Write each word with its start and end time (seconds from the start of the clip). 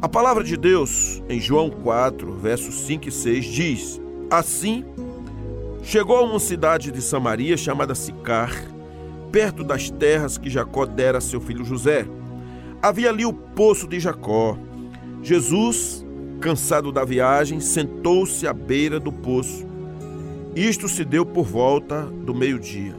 A 0.00 0.08
palavra 0.08 0.44
de 0.44 0.56
Deus, 0.56 1.20
em 1.28 1.40
João 1.40 1.68
4, 1.68 2.32
versos 2.34 2.72
5 2.82 3.08
e 3.08 3.10
6, 3.10 3.44
diz: 3.44 4.00
Assim, 4.30 4.84
chegou 5.82 6.18
a 6.18 6.22
uma 6.22 6.38
cidade 6.38 6.92
de 6.92 7.02
Samaria 7.02 7.56
chamada 7.56 7.96
Sicar, 7.96 8.52
perto 9.32 9.64
das 9.64 9.90
terras 9.90 10.38
que 10.38 10.48
Jacó 10.48 10.86
dera 10.86 11.18
a 11.18 11.20
seu 11.20 11.40
filho 11.40 11.64
José. 11.64 12.06
Havia 12.80 13.08
ali 13.08 13.26
o 13.26 13.32
poço 13.32 13.88
de 13.88 13.98
Jacó. 13.98 14.56
Jesus, 15.20 16.06
cansado 16.40 16.92
da 16.92 17.04
viagem, 17.04 17.58
sentou-se 17.58 18.46
à 18.46 18.52
beira 18.52 19.00
do 19.00 19.10
poço. 19.10 19.66
Isto 20.54 20.88
se 20.88 21.04
deu 21.04 21.26
por 21.26 21.44
volta 21.44 22.02
do 22.02 22.32
meio-dia. 22.32 22.94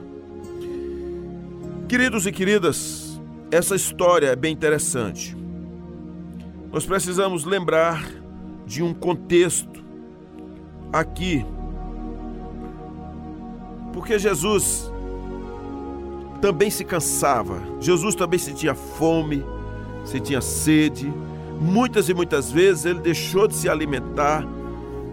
Queridos 1.88 2.26
e 2.26 2.32
queridas, 2.34 3.22
essa 3.50 3.74
história 3.74 4.28
é 4.28 4.36
bem 4.36 4.52
interessante. 4.52 5.39
Nós 6.72 6.86
precisamos 6.86 7.46
lembrar 7.46 8.08
de 8.66 8.84
um 8.84 8.94
contexto 8.94 9.84
aqui, 10.94 11.44
porque 13.92 14.20
Jesus 14.20 14.92
também 16.40 16.70
se 16.70 16.84
cansava, 16.84 17.60
Jesus 17.80 18.14
também 18.14 18.38
sentia 18.38 18.76
fome, 18.76 19.44
sentia 20.06 20.42
sede. 20.42 21.12
Muitas 21.60 22.08
e 22.08 22.14
muitas 22.14 22.52
vezes 22.52 22.86
ele 22.86 23.00
deixou 23.00 23.48
de 23.48 23.56
se 23.56 23.68
alimentar 23.68 24.48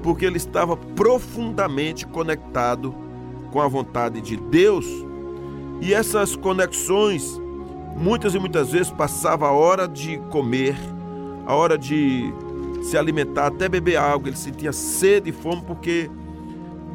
porque 0.02 0.26
ele 0.26 0.36
estava 0.36 0.76
profundamente 0.76 2.06
conectado 2.06 2.94
com 3.50 3.60
a 3.62 3.66
vontade 3.66 4.20
de 4.20 4.36
Deus. 4.36 4.86
E 5.80 5.94
essas 5.94 6.36
conexões, 6.36 7.40
muitas 7.96 8.34
e 8.34 8.38
muitas 8.38 8.70
vezes, 8.70 8.90
passava 8.90 9.48
a 9.48 9.52
hora 9.52 9.88
de 9.88 10.18
comer 10.30 10.76
a 11.46 11.54
hora 11.54 11.78
de 11.78 12.32
se 12.82 12.98
alimentar, 12.98 13.46
até 13.46 13.68
beber 13.68 13.96
água, 13.96 14.28
ele 14.28 14.36
sentia 14.36 14.72
sede 14.72 15.30
e 15.30 15.32
fome, 15.32 15.62
porque 15.66 16.10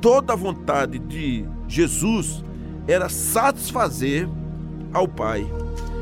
toda 0.01 0.33
a 0.33 0.35
vontade 0.35 0.99
de 0.99 1.45
Jesus 1.67 2.43
era 2.87 3.07
satisfazer 3.07 4.27
ao 4.93 5.07
Pai. 5.07 5.45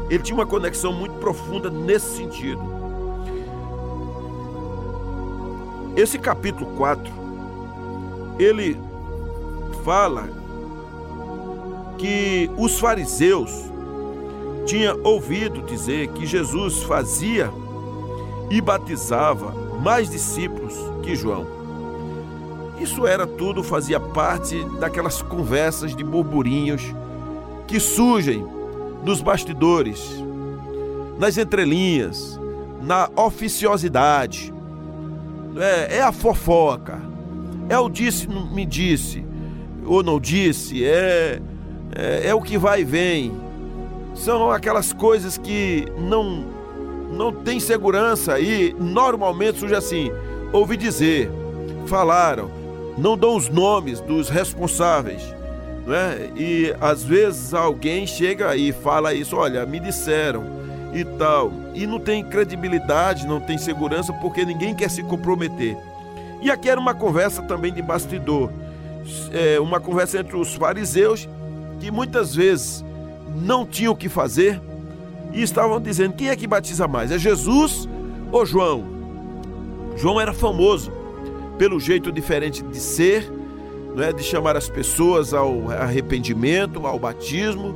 Ele 0.10 0.24
tinha 0.24 0.36
uma 0.36 0.46
conexão 0.46 0.92
muito 0.92 1.14
profunda 1.16 1.70
nesse 1.70 2.18
sentido. 2.18 2.62
Esse 5.96 6.18
capítulo 6.18 6.76
4, 6.76 7.12
ele 8.40 8.78
fala 9.84 10.28
que 11.98 12.50
os 12.58 12.80
fariseus 12.80 13.52
tinham 14.66 15.00
ouvido 15.04 15.62
dizer 15.64 16.08
que 16.10 16.26
Jesus 16.26 16.84
fazia 16.84 17.52
e 18.50 18.60
batizava 18.62 19.52
mais 19.82 20.10
discípulos 20.10 20.74
que 21.04 21.16
João. 21.16 21.46
Isso 22.80 23.06
era 23.06 23.28
tudo, 23.28 23.64
fazia 23.64 24.00
parte 24.00 24.64
daquelas 24.80 25.22
conversas 25.22 25.96
de 25.96 26.04
burburinhos 26.04 26.82
que 27.68 27.80
surgem 27.80 28.46
nos 29.04 29.22
bastidores, 29.22 30.24
nas 31.18 31.38
entrelinhas, 31.38 32.40
na 32.82 33.10
oficiosidade. 33.16 34.54
É, 35.58 35.98
é 35.98 36.02
a 36.02 36.12
fofoca, 36.12 37.02
é 37.68 37.78
o 37.78 37.90
disse, 37.90 38.28
me 38.28 38.66
disse, 38.66 39.26
ou 39.86 40.02
não 40.02 40.20
disse, 40.20 40.86
é, 40.86 41.42
é, 41.96 42.30
é 42.30 42.36
o 42.36 42.42
que 42.42 42.58
vai 42.58 42.82
e 42.82 42.86
vem. 42.86 43.34
São 44.16 44.50
aquelas 44.52 44.94
coisas 44.94 45.38
que 45.38 45.86
não 45.98 46.59
não 47.12 47.32
tem 47.34 47.60
segurança 47.60 48.40
e 48.40 48.74
normalmente 48.74 49.60
surge 49.60 49.76
assim: 49.76 50.12
ouvi 50.52 50.78
dizer, 50.78 51.30
falaram, 51.86 52.50
não 52.98 53.18
dão 53.18 53.36
os 53.36 53.50
nomes 53.50 54.00
dos 54.00 54.30
responsáveis. 54.30 55.22
Não 55.86 55.96
é? 55.96 56.30
E 56.36 56.76
às 56.80 57.04
vezes 57.04 57.54
alguém 57.54 58.06
chega 58.06 58.56
e 58.56 58.72
fala 58.72 59.14
isso: 59.14 59.36
olha, 59.36 59.66
me 59.66 59.80
disseram 59.80 60.44
e 60.94 61.04
tal. 61.04 61.52
E 61.74 61.88
não 61.88 62.00
tem 62.00 62.24
credibilidade, 62.24 63.26
não 63.26 63.40
tem 63.40 63.58
segurança 63.58 64.14
porque 64.14 64.46
ninguém 64.46 64.76
quer 64.76 64.90
se 64.90 65.02
comprometer. 65.04 65.78
E 66.42 66.50
aqui 66.52 66.70
era 66.70 66.80
uma 66.80 66.94
conversa 66.94 67.42
também 67.42 67.74
de 67.74 67.82
bastidor, 67.82 68.50
é, 69.34 69.60
uma 69.60 69.80
conversa 69.80 70.20
entre 70.20 70.38
os 70.38 70.54
fariseus 70.56 71.28
que 71.80 71.92
muitas 71.92 72.34
vezes 72.36 72.84
não 73.36 73.66
tinham 73.66 73.94
o 73.94 73.96
que 73.96 74.08
fazer 74.08 74.62
e 75.34 75.42
estavam 75.42 75.80
dizendo: 75.80 76.14
quem 76.14 76.30
é 76.30 76.36
que 76.36 76.48
batiza 76.48 76.88
mais? 76.88 77.12
É 77.12 77.18
Jesus 77.18 77.88
ou 78.32 78.46
João? 78.46 78.84
João 79.98 80.20
era 80.20 80.34
famoso 80.34 80.92
pelo 81.58 81.80
jeito 81.80 82.12
diferente 82.12 82.64
de 82.64 82.80
ser, 82.80 83.30
não 83.96 84.04
é? 84.04 84.14
de 84.14 84.24
chamar 84.24 84.56
as 84.56 84.70
pessoas 84.70 85.34
ao 85.34 85.70
arrependimento, 85.72 86.86
ao 86.88 86.98
batismo, 86.98 87.76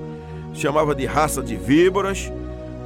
chamava 0.53 0.95
de 0.95 1.05
raça 1.05 1.43
de 1.43 1.55
víboras, 1.55 2.31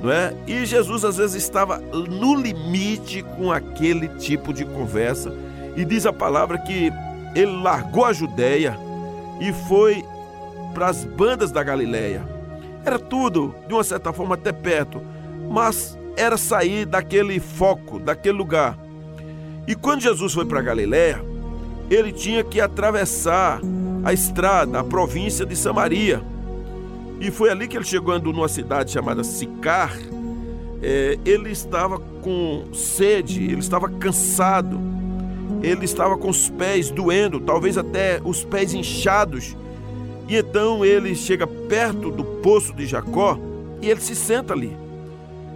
não 0.01 0.11
é? 0.11 0.33
E 0.47 0.65
Jesus 0.65 1.05
às 1.05 1.17
vezes 1.17 1.43
estava 1.43 1.77
no 1.77 2.35
limite 2.35 3.21
com 3.21 3.51
aquele 3.51 4.07
tipo 4.07 4.51
de 4.51 4.65
conversa, 4.65 5.31
e 5.75 5.85
diz 5.85 6.07
a 6.07 6.13
palavra 6.13 6.57
que 6.57 6.91
ele 7.35 7.61
largou 7.61 8.05
a 8.05 8.13
Judéia 8.13 8.75
e 9.39 9.53
foi 9.67 10.03
para 10.73 10.87
as 10.87 11.03
bandas 11.03 11.51
da 11.51 11.61
Galileia 11.63 12.36
era 12.87 12.97
tudo, 12.97 13.53
de 13.67 13.73
uma 13.73 13.83
certa 13.83 14.13
forma, 14.13 14.35
até 14.35 14.51
perto, 14.51 15.01
mas 15.49 15.97
era 16.15 16.37
sair 16.37 16.85
daquele 16.85 17.39
foco, 17.39 17.99
daquele 17.99 18.37
lugar. 18.37 18.77
E 19.67 19.75
quando 19.75 20.01
Jesus 20.01 20.33
foi 20.33 20.45
para 20.45 20.61
Galiléia, 20.61 21.21
ele 21.89 22.11
tinha 22.11 22.43
que 22.43 22.61
atravessar 22.61 23.59
a 24.03 24.13
estrada, 24.13 24.79
a 24.79 24.83
província 24.83 25.45
de 25.45 25.55
Samaria. 25.55 26.21
E 27.19 27.29
foi 27.29 27.49
ali 27.49 27.67
que 27.67 27.75
ele 27.75 27.85
chegando 27.85 28.31
numa 28.31 28.47
cidade 28.47 28.91
chamada 28.91 29.23
Sicar. 29.23 29.93
É, 30.81 31.17
ele 31.25 31.51
estava 31.51 31.99
com 31.99 32.65
sede, 32.73 33.43
ele 33.43 33.59
estava 33.59 33.89
cansado, 33.89 34.79
ele 35.61 35.85
estava 35.85 36.15
com 36.17 36.29
os 36.29 36.49
pés 36.49 36.91
doendo, 36.91 37.39
talvez 37.39 37.77
até 37.77 38.21
os 38.23 38.43
pés 38.45 38.73
inchados 38.73 39.55
e 40.27 40.35
então 40.35 40.83
ele 40.83 41.15
chega 41.15 41.47
perto 41.47 42.11
do 42.11 42.23
poço 42.23 42.73
de 42.73 42.85
Jacó 42.85 43.39
e 43.81 43.89
ele 43.89 44.01
se 44.01 44.15
senta 44.15 44.53
ali. 44.53 44.75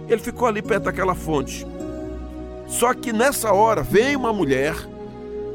Ele 0.08 0.20
ficou 0.20 0.48
ali 0.48 0.62
perto 0.62 0.84
daquela 0.84 1.14
fonte. 1.14 1.66
Só 2.66 2.94
que 2.94 3.12
nessa 3.12 3.52
hora 3.52 3.82
vem 3.82 4.16
uma 4.16 4.32
mulher 4.32 4.74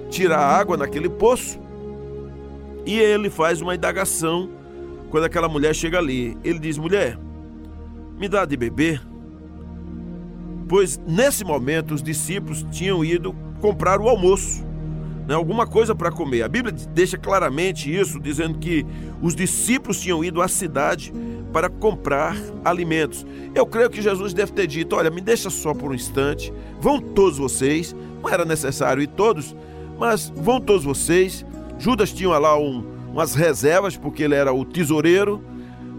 tirar 0.09 0.39
água 0.39 0.77
naquele 0.77 1.09
poço 1.09 1.59
e 2.85 2.99
ele 2.99 3.29
faz 3.29 3.59
uma 3.59 3.75
indagação 3.75 4.49
quando 5.09 5.23
aquela 5.23 5.49
mulher 5.49 5.73
chega 5.73 5.97
ali. 5.97 6.37
Ele 6.43 6.59
diz: 6.59 6.77
Mulher, 6.77 7.17
me 8.19 8.29
dá 8.29 8.45
de 8.45 8.55
beber? 8.55 9.01
Pois 10.69 10.99
nesse 11.07 11.43
momento 11.43 11.93
os 11.93 12.03
discípulos 12.03 12.65
tinham 12.69 13.03
ido 13.03 13.35
comprar 13.61 13.99
o 13.99 14.07
almoço 14.07 14.66
né, 15.27 15.35
alguma 15.35 15.67
coisa 15.67 15.93
para 15.93 16.09
comer. 16.09 16.41
A 16.41 16.47
Bíblia 16.47 16.73
deixa 16.93 17.17
claramente 17.17 17.93
isso, 17.93 18.19
dizendo 18.19 18.57
que 18.57 18.85
os 19.21 19.35
discípulos 19.35 19.99
tinham 19.99 20.23
ido 20.23 20.41
à 20.41 20.47
cidade 20.47 21.13
para 21.51 21.69
comprar 21.69 22.35
alimentos. 22.63 23.25
Eu 23.53 23.65
creio 23.65 23.89
que 23.89 24.01
Jesus 24.01 24.33
deve 24.33 24.53
ter 24.53 24.67
dito: 24.67 24.95
Olha, 24.95 25.09
me 25.09 25.19
deixa 25.19 25.49
só 25.49 25.73
por 25.73 25.91
um 25.91 25.93
instante, 25.93 26.53
vão 26.79 26.99
todos 27.01 27.37
vocês. 27.37 27.93
Não 28.23 28.29
era 28.29 28.45
necessário 28.45 29.03
ir 29.03 29.07
todos, 29.07 29.53
mas 29.99 30.31
vão 30.33 30.61
todos 30.61 30.85
vocês. 30.85 31.45
Judas 31.77 32.11
tinha 32.11 32.37
lá 32.37 32.57
um, 32.57 32.83
umas 33.11 33.35
reservas, 33.35 33.97
porque 33.97 34.23
ele 34.23 34.33
era 34.33 34.53
o 34.53 34.63
tesoureiro, 34.63 35.43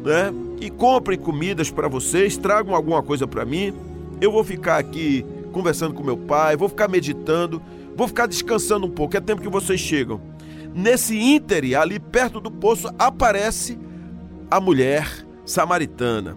né? 0.05 0.33
E 0.61 0.71
comprem 0.71 1.19
comidas 1.19 1.71
para 1.71 1.87
vocês, 1.87 2.37
tragam 2.37 2.75
alguma 2.75 3.03
coisa 3.03 3.27
para 3.27 3.44
mim. 3.44 3.75
Eu 4.21 4.33
vou 4.33 4.43
ficar 4.43 4.78
aqui 4.78 5.25
conversando 5.52 5.94
com 5.94 6.02
meu 6.02 6.17
pai, 6.17 6.56
vou 6.56 6.69
ficar 6.69 6.88
meditando 6.88 7.62
Vou 7.99 8.06
ficar 8.06 8.27
descansando 8.27 8.87
um 8.87 8.91
pouco, 8.91 9.17
é 9.17 9.21
tempo 9.21 9.43
que 9.43 9.49
vocês 9.49 9.81
chegam. 9.81 10.21
Nesse 10.73 11.19
íntere, 11.19 11.75
ali 11.75 11.99
perto 11.99 12.39
do 12.39 12.49
poço, 12.49 12.89
aparece 12.97 13.77
a 14.49 14.61
mulher 14.61 15.27
samaritana. 15.45 16.37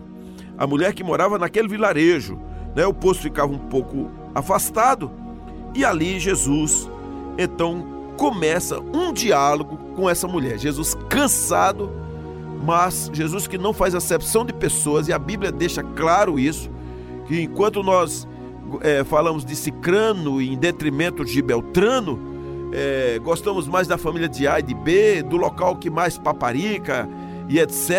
A 0.58 0.66
mulher 0.66 0.92
que 0.96 1.04
morava 1.04 1.38
naquele 1.38 1.68
vilarejo. 1.68 2.40
Né? 2.75 2.84
O 2.88 2.94
poço 2.96 3.22
ficava 3.22 3.54
um 3.54 3.60
pouco 3.60 4.10
afastado. 4.34 5.12
E 5.75 5.86
ali 5.86 6.19
Jesus, 6.19 6.90
então, 7.38 7.86
começa 8.18 8.80
um 8.80 9.13
diálogo 9.13 9.78
com 9.96 10.10
essa 10.10 10.28
mulher. 10.28 10.58
Jesus 10.58 10.98
cansado, 11.10 11.92
mas 12.66 13.12
Jesus 13.13 13.46
que 13.46 13.60
não 13.60 13.72
faz 13.72 13.94
acepção 13.94 14.44
de 14.44 14.52
pessoas, 14.52 15.08
e 15.08 15.13
a 15.13 15.19
Bíblia 15.19 15.52
deixa 15.52 15.84
claro 15.84 16.40
isso, 16.40 16.72
que 17.28 17.40
enquanto 17.40 17.84
nós 17.84 18.28
é, 18.81 19.03
falamos 19.03 19.44
de 19.44 19.56
Cicrano 19.56 20.41
em 20.41 20.57
detrimento 20.57 21.25
de 21.25 21.41
Beltrano, 21.41 22.19
é, 22.73 23.19
gostamos 23.19 23.68
mais 23.68 23.88
da 23.88 23.97
família 23.97 24.29
de 24.29 24.47
A 24.47 24.59
e 24.59 24.63
de 24.63 24.73
B, 24.73 25.23
do 25.23 25.38
local 25.38 25.75
que 25.75 25.89
mais 25.89 26.18
paparica 26.18 27.07
e 27.50 27.59
etc. 27.59 27.89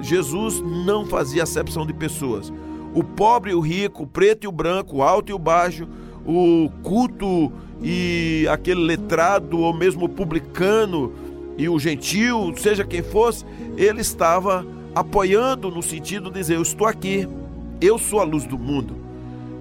Jesus 0.00 0.60
não 0.60 1.06
fazia 1.06 1.42
acepção 1.42 1.86
de 1.86 1.94
pessoas. 1.94 2.52
O 2.94 3.02
pobre 3.02 3.52
e 3.52 3.54
o 3.54 3.60
rico, 3.60 4.02
o 4.02 4.06
preto 4.06 4.44
e 4.44 4.48
o 4.48 4.52
branco, 4.52 4.98
o 4.98 5.02
alto 5.02 5.30
e 5.30 5.34
o 5.34 5.38
baixo, 5.38 5.88
o 6.26 6.70
culto 6.82 7.50
e 7.82 8.46
aquele 8.50 8.80
letrado 8.80 9.58
ou 9.58 9.72
mesmo 9.72 10.08
publicano 10.08 11.12
e 11.56 11.68
o 11.68 11.78
gentil, 11.78 12.52
seja 12.56 12.84
quem 12.84 13.02
fosse, 13.02 13.44
ele 13.76 14.00
estava 14.00 14.66
apoiando 14.94 15.70
no 15.70 15.82
sentido 15.82 16.30
de 16.30 16.38
dizer: 16.38 16.56
Eu 16.56 16.62
estou 16.62 16.86
aqui, 16.86 17.28
eu 17.80 17.98
sou 17.98 18.20
a 18.20 18.24
luz 18.24 18.44
do 18.44 18.58
mundo. 18.58 18.96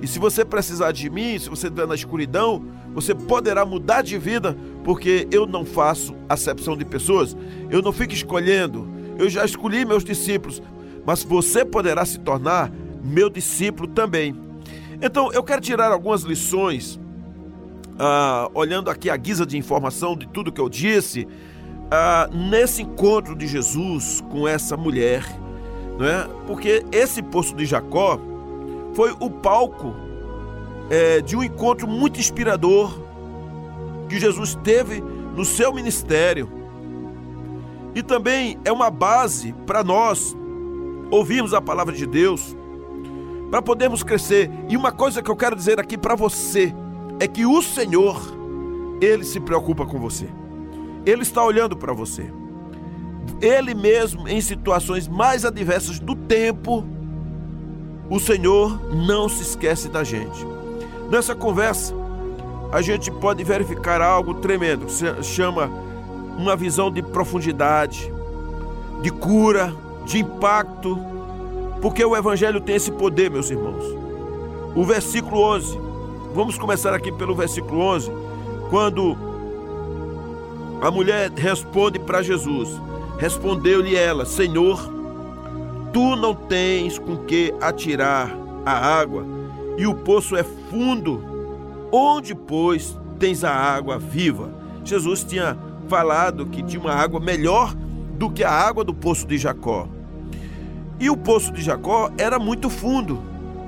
E 0.03 0.07
se 0.07 0.19
você 0.19 0.43
precisar 0.43 0.91
de 0.91 1.09
mim, 1.09 1.39
se 1.39 1.49
você 1.49 1.67
estiver 1.67 1.87
na 1.87 1.95
escuridão, 1.95 2.61
você 2.93 3.15
poderá 3.15 3.65
mudar 3.65 4.01
de 4.01 4.17
vida, 4.17 4.53
porque 4.83 5.25
eu 5.31 5.47
não 5.47 5.63
faço 5.63 6.13
acepção 6.27 6.75
de 6.75 6.83
pessoas, 6.83 7.37
eu 7.69 7.81
não 7.81 7.93
fico 7.93 8.11
escolhendo, 8.11 8.85
eu 9.17 9.29
já 9.29 9.45
escolhi 9.45 9.85
meus 9.85 10.03
discípulos, 10.03 10.61
mas 11.05 11.23
você 11.23 11.63
poderá 11.63 12.03
se 12.03 12.19
tornar 12.19 12.69
meu 13.01 13.29
discípulo 13.29 13.87
também. 13.87 14.35
Então, 15.01 15.31
eu 15.31 15.41
quero 15.41 15.61
tirar 15.61 15.89
algumas 15.89 16.23
lições, 16.23 16.99
ah, 17.97 18.49
olhando 18.53 18.89
aqui 18.89 19.09
a 19.09 19.15
guisa 19.15 19.45
de 19.45 19.57
informação 19.57 20.17
de 20.17 20.27
tudo 20.27 20.51
que 20.51 20.59
eu 20.59 20.67
disse, 20.67 21.25
ah, 21.89 22.29
nesse 22.29 22.81
encontro 22.81 23.37
de 23.37 23.47
Jesus 23.47 24.21
com 24.29 24.45
essa 24.45 24.75
mulher, 24.75 25.23
não 25.97 26.05
é? 26.05 26.27
porque 26.45 26.83
esse 26.91 27.23
poço 27.23 27.55
de 27.55 27.65
Jacó 27.65 28.19
foi 28.93 29.15
o 29.19 29.29
palco 29.29 29.93
é, 30.89 31.21
de 31.21 31.35
um 31.35 31.43
encontro 31.43 31.87
muito 31.87 32.19
inspirador 32.19 32.93
que 34.07 34.19
Jesus 34.19 34.55
teve 34.63 35.01
no 35.35 35.43
seu 35.43 35.73
ministério. 35.73 36.49
E 37.95 38.01
também 38.01 38.57
é 38.65 38.71
uma 38.71 38.89
base 38.89 39.53
para 39.65 39.83
nós 39.83 40.35
ouvirmos 41.11 41.53
a 41.53 41.61
palavra 41.61 41.93
de 41.93 42.05
Deus, 42.05 42.55
para 43.49 43.61
podermos 43.61 44.03
crescer. 44.03 44.49
E 44.69 44.75
uma 44.75 44.91
coisa 44.91 45.21
que 45.21 45.29
eu 45.29 45.35
quero 45.35 45.55
dizer 45.55 45.79
aqui 45.79 45.97
para 45.97 46.15
você 46.15 46.73
é 47.19 47.27
que 47.27 47.45
o 47.45 47.61
Senhor, 47.61 48.19
ele 48.99 49.23
se 49.23 49.39
preocupa 49.39 49.85
com 49.85 49.99
você. 49.99 50.27
Ele 51.05 51.21
está 51.21 51.43
olhando 51.43 51.77
para 51.77 51.93
você. 51.93 52.31
Ele 53.41 53.73
mesmo, 53.73 54.27
em 54.27 54.41
situações 54.41 55.07
mais 55.07 55.45
adversas 55.45 55.99
do 55.99 56.15
tempo, 56.15 56.83
o 58.13 58.19
Senhor 58.19 58.79
não 58.93 59.27
se 59.27 59.41
esquece 59.41 59.89
da 59.89 60.03
gente. 60.03 60.45
Nessa 61.09 61.33
conversa, 61.33 61.95
a 62.71 62.79
gente 62.79 63.09
pode 63.09 63.43
verificar 63.43 64.03
algo 64.03 64.35
tremendo, 64.35 64.87
se 64.87 65.03
chama 65.23 65.67
uma 66.37 66.55
visão 66.55 66.91
de 66.91 67.01
profundidade, 67.01 68.13
de 69.01 69.09
cura, 69.09 69.73
de 70.05 70.19
impacto, 70.19 70.95
porque 71.81 72.05
o 72.05 72.15
Evangelho 72.15 72.61
tem 72.61 72.75
esse 72.75 72.91
poder, 72.91 73.31
meus 73.31 73.49
irmãos. 73.49 73.83
O 74.75 74.83
versículo 74.83 75.41
11, 75.41 75.79
vamos 76.35 76.55
começar 76.55 76.93
aqui 76.93 77.11
pelo 77.11 77.33
versículo 77.33 77.81
11, 77.81 78.11
quando 78.69 79.17
a 80.83 80.91
mulher 80.91 81.31
responde 81.31 81.97
para 81.97 82.21
Jesus: 82.21 82.79
Respondeu-lhe 83.17 83.95
ela: 83.95 84.23
Senhor, 84.23 84.92
tu 85.93 86.15
não 86.15 86.33
tens 86.33 86.97
com 86.97 87.17
que 87.17 87.53
atirar 87.61 88.35
a 88.65 88.71
água, 88.71 89.23
e 89.77 89.85
o 89.85 89.93
poço 89.93 90.35
é 90.35 90.43
fundo. 90.43 91.23
Onde, 91.91 92.33
pois, 92.33 92.99
tens 93.19 93.43
a 93.43 93.53
água 93.53 93.99
viva? 93.99 94.49
Jesus 94.83 95.23
tinha 95.23 95.57
falado 95.87 96.47
que 96.47 96.63
tinha 96.63 96.81
uma 96.81 96.93
água 96.93 97.19
melhor 97.19 97.73
do 98.17 98.29
que 98.29 98.43
a 98.43 98.51
água 98.51 98.83
do 98.83 98.93
poço 98.93 99.27
de 99.27 99.37
Jacó. 99.37 99.87
E 100.99 101.09
o 101.09 101.15
poço 101.15 101.51
de 101.51 101.61
Jacó 101.61 102.11
era 102.17 102.39
muito 102.39 102.69
fundo, 102.69 103.21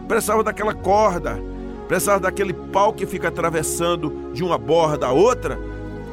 precisava 0.08 0.44
daquela 0.44 0.74
corda, 0.74 1.40
precisava 1.88 2.20
daquele 2.20 2.54
pau 2.54 2.94
que 2.94 3.06
fica 3.06 3.28
atravessando 3.28 4.32
de 4.34 4.44
uma 4.44 4.58
borda 4.58 5.08
a 5.08 5.12
outra 5.12 5.60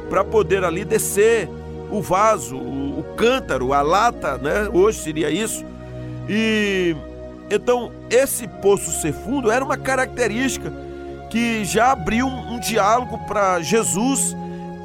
para 0.09 0.23
poder 0.23 0.63
ali 0.63 0.85
descer 0.85 1.49
o 1.91 2.01
vaso, 2.01 2.57
o, 2.57 3.03
cântaro, 3.15 3.73
a 3.73 3.81
lata, 3.81 4.37
né? 4.37 4.67
Hoje 4.73 4.99
seria 4.99 5.29
isso. 5.29 5.63
E 6.27 6.95
então 7.49 7.91
esse 8.09 8.47
poço 8.47 8.91
ser 8.91 9.13
fundo 9.13 9.51
era 9.51 9.63
uma 9.63 9.77
característica 9.77 10.71
que 11.29 11.65
já 11.65 11.91
abriu 11.91 12.27
um, 12.27 12.53
um 12.53 12.59
diálogo 12.59 13.17
para 13.27 13.61
Jesus 13.61 14.35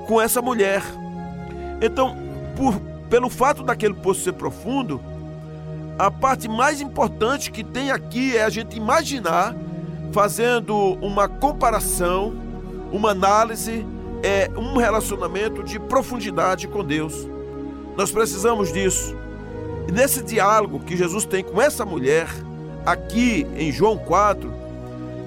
com 0.07 0.21
essa 0.21 0.41
mulher. 0.41 0.83
Então, 1.81 2.17
por, 2.57 2.81
pelo 3.11 3.29
fato 3.29 3.63
daquele 3.63 3.95
poço 3.95 4.23
ser 4.23 4.33
profundo, 4.33 5.01
a 5.99 6.11
parte 6.11 6.49
mais 6.49 6.81
importante 6.81 7.51
que 7.51 7.63
tem 7.63 7.91
aqui 7.91 8.37
é 8.37 8.45
a 8.45 8.49
gente 8.49 8.77
imaginar, 8.77 9.55
fazendo 10.13 10.75
uma 11.03 11.29
comparação, 11.29 12.35
uma 12.91 13.11
análise 13.11 13.87
é 14.23 14.51
um 14.57 14.77
relacionamento 14.77 15.63
de 15.63 15.79
profundidade 15.79 16.67
com 16.67 16.85
Deus. 16.85 17.29
Nós 17.97 18.11
precisamos 18.11 18.73
disso. 18.73 19.15
E 19.89 19.93
nesse 19.93 20.23
diálogo 20.23 20.81
que 20.81 20.97
Jesus 20.97 21.25
tem 21.25 21.43
com 21.43 21.61
essa 21.61 21.85
mulher, 21.85 22.29
aqui 22.87 23.45
em 23.57 23.73
João 23.73 23.99
4, 23.99 24.53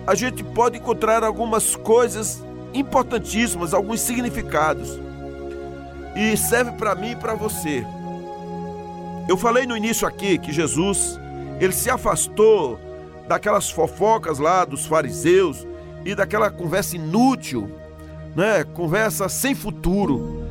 a 0.08 0.16
gente 0.16 0.44
pode 0.44 0.78
encontrar 0.78 1.24
algumas 1.24 1.76
coisas 1.76 2.42
importantíssimas, 2.74 3.74
alguns 3.74 4.00
significados. 4.00 4.98
E 6.16 6.38
serve 6.38 6.72
para 6.74 6.96
mim 6.96 7.12
e 7.12 7.16
para 7.16 7.34
você. 7.34 7.84
Eu 9.28 9.36
falei 9.36 9.66
no 9.66 9.76
início 9.76 10.08
aqui 10.08 10.38
que 10.38 10.54
Jesus, 10.54 11.20
ele 11.60 11.74
se 11.74 11.90
afastou 11.90 12.80
daquelas 13.28 13.70
fofocas 13.70 14.40
lá 14.40 14.64
dos 14.64 14.86
fariseus 14.86 15.68
e 16.06 16.16
daquela 16.16 16.50
conversa 16.50 16.96
inútil 16.96 17.82
né? 18.36 18.64
Conversa 18.64 19.28
sem 19.30 19.54
futuro. 19.54 20.48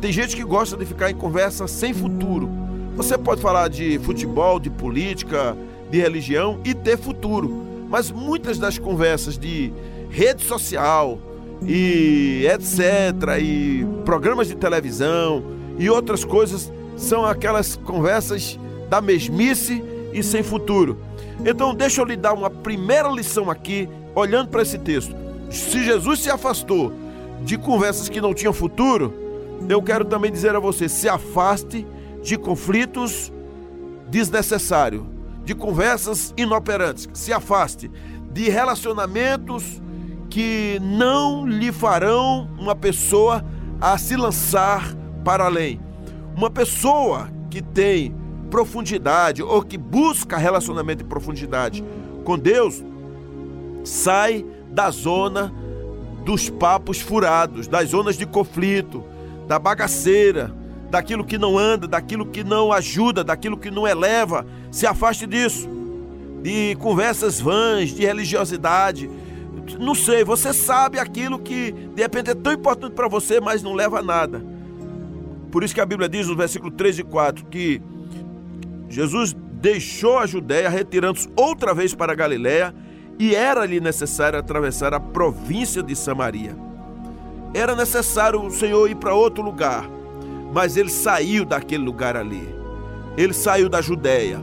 Tem 0.00 0.12
gente 0.12 0.36
que 0.36 0.44
gosta 0.44 0.76
de 0.76 0.84
ficar 0.84 1.10
em 1.10 1.14
conversa 1.14 1.66
sem 1.66 1.92
futuro. 1.92 2.48
Você 2.96 3.16
pode 3.16 3.40
falar 3.40 3.68
de 3.68 3.98
futebol, 4.00 4.60
de 4.60 4.68
política, 4.68 5.56
de 5.90 5.98
religião 5.98 6.60
e 6.64 6.74
ter 6.74 6.98
futuro. 6.98 7.64
Mas 7.88 8.10
muitas 8.10 8.58
das 8.58 8.78
conversas 8.78 9.38
de 9.38 9.72
rede 10.10 10.42
social 10.42 11.18
e 11.66 12.46
etc. 12.52 13.40
e 13.40 13.86
programas 14.04 14.48
de 14.48 14.56
televisão 14.56 15.42
e 15.78 15.88
outras 15.88 16.24
coisas 16.24 16.72
são 16.96 17.24
aquelas 17.24 17.76
conversas 17.76 18.58
da 18.90 19.00
mesmice 19.00 19.82
e 20.12 20.22
sem 20.22 20.42
futuro. 20.42 20.98
Então, 21.44 21.74
deixa 21.74 22.00
eu 22.00 22.04
lhe 22.04 22.16
dar 22.16 22.34
uma 22.34 22.50
primeira 22.50 23.08
lição 23.08 23.50
aqui, 23.50 23.88
olhando 24.14 24.48
para 24.48 24.62
esse 24.62 24.78
texto. 24.78 25.14
Se 25.50 25.82
Jesus 25.82 26.20
se 26.20 26.30
afastou 26.30 26.92
de 27.42 27.56
conversas 27.56 28.08
que 28.08 28.20
não 28.20 28.34
tinham 28.34 28.52
futuro, 28.52 29.12
eu 29.68 29.82
quero 29.82 30.04
também 30.04 30.30
dizer 30.30 30.54
a 30.54 30.60
você: 30.60 30.88
se 30.88 31.08
afaste 31.08 31.86
de 32.22 32.38
conflitos 32.38 33.32
desnecessários, 34.08 35.02
de 35.44 35.54
conversas 35.54 36.32
inoperantes, 36.36 37.08
se 37.12 37.32
afaste 37.32 37.90
de 38.32 38.48
relacionamentos 38.48 39.82
que 40.30 40.78
não 40.80 41.46
lhe 41.46 41.70
farão 41.70 42.48
uma 42.58 42.74
pessoa 42.74 43.44
a 43.80 43.98
se 43.98 44.16
lançar 44.16 44.94
para 45.24 45.44
além. 45.44 45.80
Uma 46.34 46.50
pessoa 46.50 47.28
que 47.50 47.60
tem 47.60 48.14
profundidade 48.50 49.42
ou 49.42 49.62
que 49.62 49.76
busca 49.76 50.36
relacionamento 50.36 51.02
de 51.02 51.08
profundidade 51.08 51.84
com 52.24 52.38
Deus 52.38 52.82
sai 53.84 54.46
da 54.70 54.90
zona 54.90 55.52
dos 56.24 56.48
papos 56.48 57.00
furados, 57.00 57.66
das 57.66 57.90
zonas 57.90 58.16
de 58.16 58.24
conflito, 58.24 59.04
da 59.46 59.58
bagaceira, 59.58 60.54
daquilo 60.92 61.24
que 61.24 61.38
não 61.38 61.56
anda, 61.56 61.88
daquilo 61.88 62.26
que 62.26 62.44
não 62.44 62.70
ajuda, 62.70 63.24
daquilo 63.24 63.56
que 63.56 63.70
não 63.70 63.88
eleva. 63.88 64.44
Se 64.70 64.86
afaste 64.86 65.26
disso. 65.26 65.66
De 66.42 66.76
conversas 66.76 67.40
vãs, 67.40 67.94
de 67.94 68.04
religiosidade. 68.04 69.08
Não 69.80 69.94
sei, 69.94 70.22
você 70.22 70.52
sabe 70.52 70.98
aquilo 70.98 71.38
que 71.38 71.72
de 71.72 72.02
repente 72.02 72.30
é 72.30 72.34
tão 72.34 72.52
importante 72.52 72.92
para 72.92 73.08
você, 73.08 73.40
mas 73.40 73.62
não 73.62 73.72
leva 73.72 74.00
a 74.00 74.02
nada. 74.02 74.44
Por 75.50 75.64
isso 75.64 75.74
que 75.74 75.80
a 75.80 75.86
Bíblia 75.86 76.10
diz 76.10 76.28
no 76.28 76.36
versículo 76.36 76.70
3 76.70 76.98
e 76.98 77.02
4 77.04 77.46
que 77.46 77.80
Jesus 78.90 79.34
deixou 79.34 80.18
a 80.18 80.26
Judéia, 80.26 80.68
retirando-se 80.68 81.26
outra 81.34 81.72
vez 81.72 81.94
para 81.94 82.12
a 82.12 82.14
Galiléia 82.14 82.74
e 83.18 83.34
era-lhe 83.34 83.80
necessário 83.80 84.38
atravessar 84.38 84.92
a 84.92 85.00
província 85.00 85.82
de 85.82 85.96
Samaria. 85.96 86.54
Era 87.54 87.74
necessário 87.74 88.42
o 88.42 88.50
Senhor 88.50 88.90
ir 88.90 88.96
para 88.96 89.14
outro 89.14 89.42
lugar, 89.42 89.88
mas 90.52 90.76
ele 90.76 90.90
saiu 90.90 91.44
daquele 91.44 91.84
lugar 91.84 92.16
ali. 92.16 92.48
Ele 93.16 93.32
saiu 93.32 93.68
da 93.68 93.80
Judéia. 93.80 94.40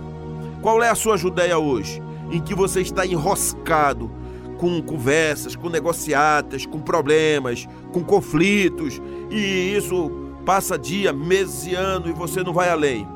Qual 0.61 0.81
é 0.83 0.89
a 0.89 0.95
sua 0.95 1.17
Judéia 1.17 1.57
hoje? 1.57 2.01
Em 2.31 2.39
que 2.39 2.53
você 2.53 2.81
está 2.81 3.05
enroscado 3.05 4.11
com 4.57 4.81
conversas, 4.81 5.55
com 5.55 5.69
negociatas, 5.69 6.65
com 6.65 6.79
problemas, 6.79 7.67
com 7.93 8.03
conflitos, 8.03 9.01
e 9.31 9.73
isso 9.75 10.11
passa 10.45 10.77
dia, 10.77 11.13
meses 11.13 11.65
e 11.65 11.75
ano 11.75 12.09
e 12.09 12.13
você 12.13 12.43
não 12.43 12.53
vai 12.53 12.69
além. 12.69 13.07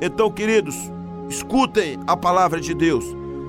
Então, 0.00 0.30
queridos, 0.30 0.76
escutem 1.28 1.98
a 2.06 2.16
palavra 2.16 2.60
de 2.60 2.74
Deus. 2.74 3.04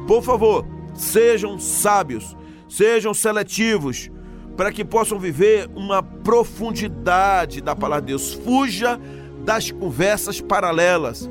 Por 0.08 0.24
favor, 0.24 0.66
Sejam 1.00 1.58
sábios, 1.58 2.36
sejam 2.68 3.14
seletivos, 3.14 4.12
para 4.60 4.74
que 4.74 4.84
possam 4.84 5.18
viver 5.18 5.70
uma 5.74 6.04
profundidade 6.04 7.62
da 7.62 7.74
palavra 7.74 8.02
de 8.02 8.08
Deus. 8.08 8.34
Fuja 8.34 9.00
das 9.46 9.72
conversas 9.72 10.42
paralelas, 10.42 11.30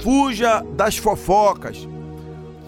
fuja 0.00 0.64
das 0.76 0.96
fofocas, 0.96 1.88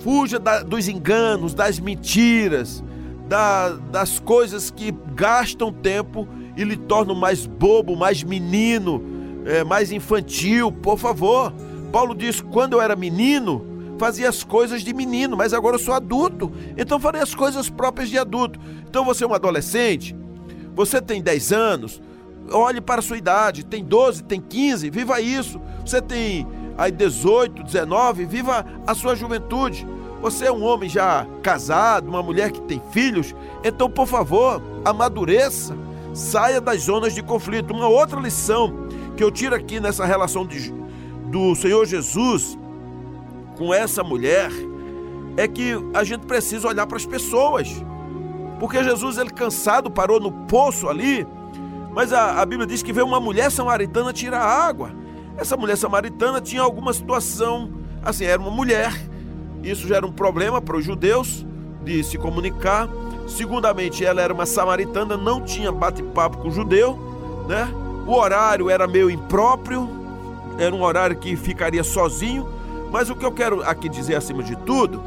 fuja 0.00 0.40
da, 0.40 0.64
dos 0.64 0.88
enganos, 0.88 1.54
das 1.54 1.78
mentiras, 1.78 2.82
da, 3.28 3.68
das 3.68 4.18
coisas 4.18 4.68
que 4.68 4.92
gastam 5.14 5.72
tempo 5.72 6.26
e 6.56 6.64
lhe 6.64 6.76
tornam 6.76 7.14
mais 7.14 7.46
bobo, 7.46 7.94
mais 7.94 8.24
menino, 8.24 9.00
é, 9.46 9.62
mais 9.62 9.92
infantil. 9.92 10.72
Por 10.72 10.98
favor, 10.98 11.52
Paulo 11.92 12.16
diz: 12.16 12.40
quando 12.40 12.72
eu 12.72 12.82
era 12.82 12.96
menino, 12.96 13.64
fazia 13.98 14.28
as 14.28 14.42
coisas 14.42 14.82
de 14.82 14.92
menino, 14.92 15.36
mas 15.36 15.52
agora 15.52 15.76
eu 15.76 15.80
sou 15.80 15.94
adulto, 15.94 16.52
então 16.76 16.98
farei 16.98 17.20
as 17.20 17.34
coisas 17.34 17.68
próprias 17.70 18.08
de 18.08 18.18
adulto. 18.18 18.58
Então 18.88 19.04
você 19.04 19.24
é 19.24 19.26
um 19.26 19.34
adolescente, 19.34 20.16
você 20.74 21.00
tem 21.00 21.22
10 21.22 21.52
anos, 21.52 22.02
olhe 22.50 22.80
para 22.80 23.00
a 23.00 23.02
sua 23.02 23.16
idade, 23.16 23.64
tem 23.64 23.84
12, 23.84 24.24
tem 24.24 24.40
15, 24.40 24.90
viva 24.90 25.20
isso. 25.20 25.60
Você 25.84 26.00
tem 26.02 26.46
aí 26.76 26.90
18, 26.90 27.62
19, 27.62 28.24
viva 28.24 28.64
a 28.86 28.94
sua 28.94 29.14
juventude. 29.14 29.86
Você 30.20 30.46
é 30.46 30.52
um 30.52 30.64
homem 30.64 30.88
já 30.88 31.26
casado, 31.42 32.08
uma 32.08 32.22
mulher 32.22 32.50
que 32.50 32.60
tem 32.62 32.80
filhos, 32.90 33.34
então 33.62 33.90
por 33.90 34.06
favor, 34.06 34.60
amadureça, 34.84 35.76
saia 36.14 36.60
das 36.60 36.82
zonas 36.82 37.14
de 37.14 37.22
conflito. 37.22 37.74
Uma 37.74 37.88
outra 37.88 38.18
lição 38.18 38.88
que 39.16 39.22
eu 39.22 39.30
tiro 39.30 39.54
aqui 39.54 39.78
nessa 39.78 40.04
relação 40.04 40.46
de, 40.46 40.72
do 41.30 41.54
Senhor 41.54 41.84
Jesus 41.84 42.58
com 43.56 43.73
essa 43.73 44.02
mulher 44.02 44.50
é 45.37 45.49
que 45.49 45.75
a 45.92 46.04
gente 46.04 46.26
precisa 46.26 46.68
olhar 46.68 46.87
para 46.87 46.96
as 46.96 47.06
pessoas. 47.06 47.68
Porque 48.58 48.82
Jesus, 48.82 49.18
ele 49.18 49.30
cansado, 49.30 49.90
parou 49.90 50.20
no 50.20 50.30
poço 50.30 50.88
ali, 50.88 51.26
mas 51.92 52.12
a, 52.12 52.40
a 52.40 52.46
Bíblia 52.46 52.66
diz 52.66 52.82
que 52.82 52.92
veio 52.92 53.06
uma 53.06 53.20
mulher 53.20 53.50
samaritana 53.50 54.12
tirar 54.12 54.42
água. 54.42 54.90
Essa 55.37 55.56
mulher 55.56 55.76
samaritana 55.76 56.40
tinha 56.40 56.62
alguma 56.62 56.92
situação, 56.92 57.73
assim, 58.02 58.25
era 58.25 58.40
uma 58.40 58.50
mulher, 58.50 58.92
isso 59.62 59.88
já 59.88 59.96
era 59.96 60.06
um 60.06 60.12
problema 60.12 60.61
para 60.61 60.76
os 60.76 60.84
judeus 60.84 61.44
de 61.82 62.02
se 62.04 62.16
comunicar. 62.18 62.88
Segundamente, 63.26 64.04
ela 64.04 64.20
era 64.20 64.32
uma 64.32 64.46
samaritana, 64.46 65.16
não 65.16 65.40
tinha 65.40 65.73
bate-papo 65.73 66.38
com 66.38 66.49
o 66.49 66.50
judeu, 66.50 66.99
né? 67.49 67.68
O 68.06 68.14
horário 68.14 68.68
era 68.68 68.87
meio 68.87 69.11
impróprio, 69.11 69.88
era 70.58 70.75
um 70.75 70.82
horário 70.82 71.16
que 71.16 71.34
ficaria 71.37 71.82
sozinho. 71.82 72.46
Mas 72.94 73.10
o 73.10 73.16
que 73.16 73.26
eu 73.26 73.32
quero 73.32 73.60
aqui 73.64 73.88
dizer 73.88 74.14
acima 74.14 74.40
de 74.40 74.54
tudo, 74.54 75.02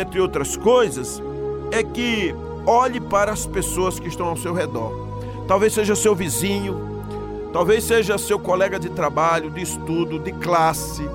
entre 0.00 0.20
outras 0.20 0.56
coisas, 0.56 1.22
é 1.70 1.80
que 1.80 2.34
olhe 2.66 3.00
para 3.00 3.30
as 3.30 3.46
pessoas 3.46 4.00
que 4.00 4.08
estão 4.08 4.26
ao 4.26 4.36
seu 4.36 4.52
redor. 4.52 5.06
Talvez 5.46 5.72
seja 5.72 5.94
seu 5.94 6.16
vizinho, 6.16 6.76
talvez 7.52 7.84
seja 7.84 8.18
seu 8.18 8.40
colega 8.40 8.76
de 8.76 8.90
trabalho, 8.90 9.52
de 9.52 9.62
estudo, 9.62 10.18
de 10.18 10.32
classe, 10.32 11.08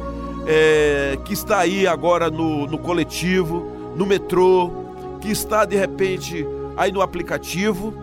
é, 0.47 1.19
que 1.25 1.33
está 1.33 1.59
aí 1.59 1.85
agora 1.85 2.31
no, 2.31 2.65
no 2.67 2.77
coletivo, 2.77 3.69
no 3.93 4.05
metrô, 4.05 4.71
que 5.19 5.29
está 5.29 5.65
de 5.65 5.75
repente 5.75 6.47
aí 6.77 6.93
no 6.93 7.01
aplicativo, 7.01 7.93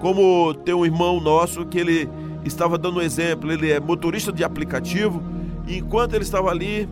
como 0.00 0.52
tem 0.52 0.74
um 0.74 0.84
irmão 0.84 1.20
nosso 1.20 1.64
que 1.64 1.78
ele 1.78 2.10
estava 2.44 2.76
dando 2.76 2.98
um 2.98 3.02
exemplo, 3.02 3.52
ele 3.52 3.70
é 3.70 3.78
motorista 3.78 4.32
de 4.32 4.42
aplicativo, 4.42 5.22
e 5.64 5.78
enquanto 5.78 6.14
ele 6.14 6.24
estava 6.24 6.50
ali 6.50 6.88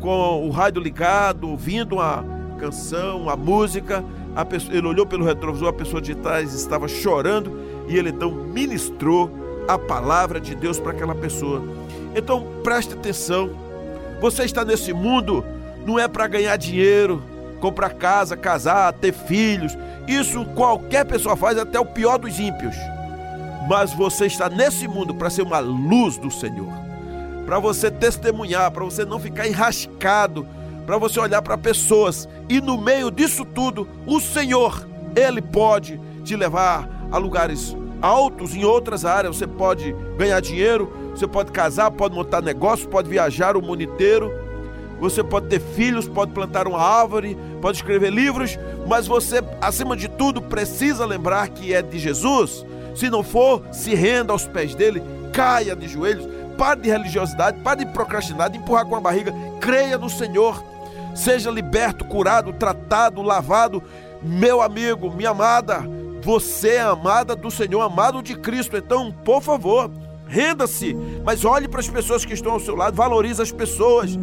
com 0.00 0.46
o 0.46 0.50
rádio 0.50 0.82
ligado, 0.82 1.48
ouvindo 1.48 2.00
a 2.00 2.24
canção, 2.58 3.28
a 3.28 3.36
música. 3.36 4.04
Pessoa, 4.48 4.76
ele 4.76 4.86
olhou 4.86 5.06
pelo 5.06 5.24
retrovisor, 5.24 5.68
a 5.68 5.72
pessoa 5.72 6.02
de 6.02 6.14
trás 6.14 6.52
estava 6.52 6.88
chorando 6.88 7.56
e 7.88 7.96
ele 7.96 8.10
então 8.10 8.30
ministrou 8.32 9.30
a 9.68 9.78
palavra 9.78 10.40
de 10.40 10.54
Deus 10.54 10.80
para 10.80 10.92
aquela 10.92 11.14
pessoa. 11.14 11.62
Então 12.14 12.44
preste 12.62 12.94
atenção. 12.94 13.50
Você 14.20 14.44
está 14.44 14.64
nesse 14.64 14.92
mundo 14.92 15.44
não 15.86 15.98
é 15.98 16.08
para 16.08 16.26
ganhar 16.26 16.56
dinheiro, 16.56 17.22
comprar 17.60 17.90
casa, 17.90 18.36
casar, 18.36 18.92
ter 18.94 19.12
filhos. 19.12 19.76
Isso 20.08 20.44
qualquer 20.46 21.04
pessoa 21.04 21.36
faz, 21.36 21.58
até 21.58 21.78
o 21.78 21.86
pior 21.86 22.18
dos 22.18 22.38
ímpios. 22.40 22.74
Mas 23.68 23.92
você 23.92 24.26
está 24.26 24.48
nesse 24.48 24.88
mundo 24.88 25.14
para 25.14 25.30
ser 25.30 25.42
uma 25.42 25.58
luz 25.58 26.18
do 26.18 26.30
Senhor 26.30 26.83
para 27.44 27.58
você 27.58 27.90
testemunhar, 27.90 28.70
para 28.70 28.84
você 28.84 29.04
não 29.04 29.18
ficar 29.18 29.46
enrascado, 29.46 30.46
para 30.86 30.98
você 30.98 31.18
olhar 31.20 31.42
para 31.42 31.56
pessoas 31.56 32.28
e 32.48 32.60
no 32.60 32.76
meio 32.76 33.10
disso 33.10 33.44
tudo, 33.44 33.88
o 34.06 34.20
Senhor, 34.20 34.86
ele 35.16 35.40
pode 35.40 36.00
te 36.24 36.36
levar 36.36 36.88
a 37.10 37.18
lugares 37.18 37.76
altos 38.02 38.54
em 38.54 38.64
outras 38.64 39.04
áreas. 39.04 39.36
Você 39.36 39.46
pode 39.46 39.94
ganhar 40.18 40.40
dinheiro, 40.40 40.92
você 41.10 41.26
pode 41.26 41.52
casar, 41.52 41.90
pode 41.90 42.14
montar 42.14 42.42
negócio, 42.42 42.88
pode 42.88 43.08
viajar 43.08 43.56
o 43.56 43.62
mundo 43.62 43.82
inteiro. 43.82 44.30
Você 45.00 45.24
pode 45.24 45.48
ter 45.48 45.60
filhos, 45.60 46.06
pode 46.06 46.32
plantar 46.32 46.66
uma 46.68 46.80
árvore, 46.80 47.36
pode 47.60 47.78
escrever 47.78 48.10
livros, 48.10 48.58
mas 48.86 49.06
você, 49.06 49.42
acima 49.60 49.96
de 49.96 50.08
tudo, 50.08 50.40
precisa 50.40 51.04
lembrar 51.04 51.48
que 51.48 51.74
é 51.74 51.82
de 51.82 51.98
Jesus. 51.98 52.64
Se 52.94 53.10
não 53.10 53.22
for, 53.22 53.62
se 53.72 53.94
renda 53.94 54.32
aos 54.32 54.46
pés 54.46 54.74
dele, 54.74 55.02
caia 55.32 55.74
de 55.74 55.88
joelhos, 55.88 56.26
Pare 56.56 56.80
de 56.80 56.90
religiosidade, 56.90 57.60
pare 57.60 57.84
de 57.84 57.92
procrastinar, 57.92 58.50
de 58.50 58.58
empurrar 58.58 58.86
com 58.86 58.96
a 58.96 59.00
barriga. 59.00 59.32
Creia 59.60 59.98
no 59.98 60.08
Senhor. 60.08 60.62
Seja 61.14 61.50
liberto, 61.50 62.04
curado, 62.04 62.52
tratado, 62.52 63.22
lavado. 63.22 63.82
Meu 64.22 64.62
amigo, 64.62 65.10
minha 65.10 65.30
amada, 65.30 65.82
você 66.22 66.76
é 66.76 66.80
amada 66.80 67.36
do 67.36 67.50
Senhor, 67.50 67.80
amado 67.80 68.22
de 68.22 68.34
Cristo. 68.34 68.76
Então, 68.76 69.12
por 69.12 69.42
favor, 69.42 69.90
renda-se, 70.26 70.94
mas 71.24 71.44
olhe 71.44 71.68
para 71.68 71.80
as 71.80 71.88
pessoas 71.88 72.24
que 72.24 72.32
estão 72.32 72.52
ao 72.52 72.60
seu 72.60 72.74
lado, 72.74 72.96
valorize 72.96 73.40
as 73.42 73.52
pessoas. 73.52 74.18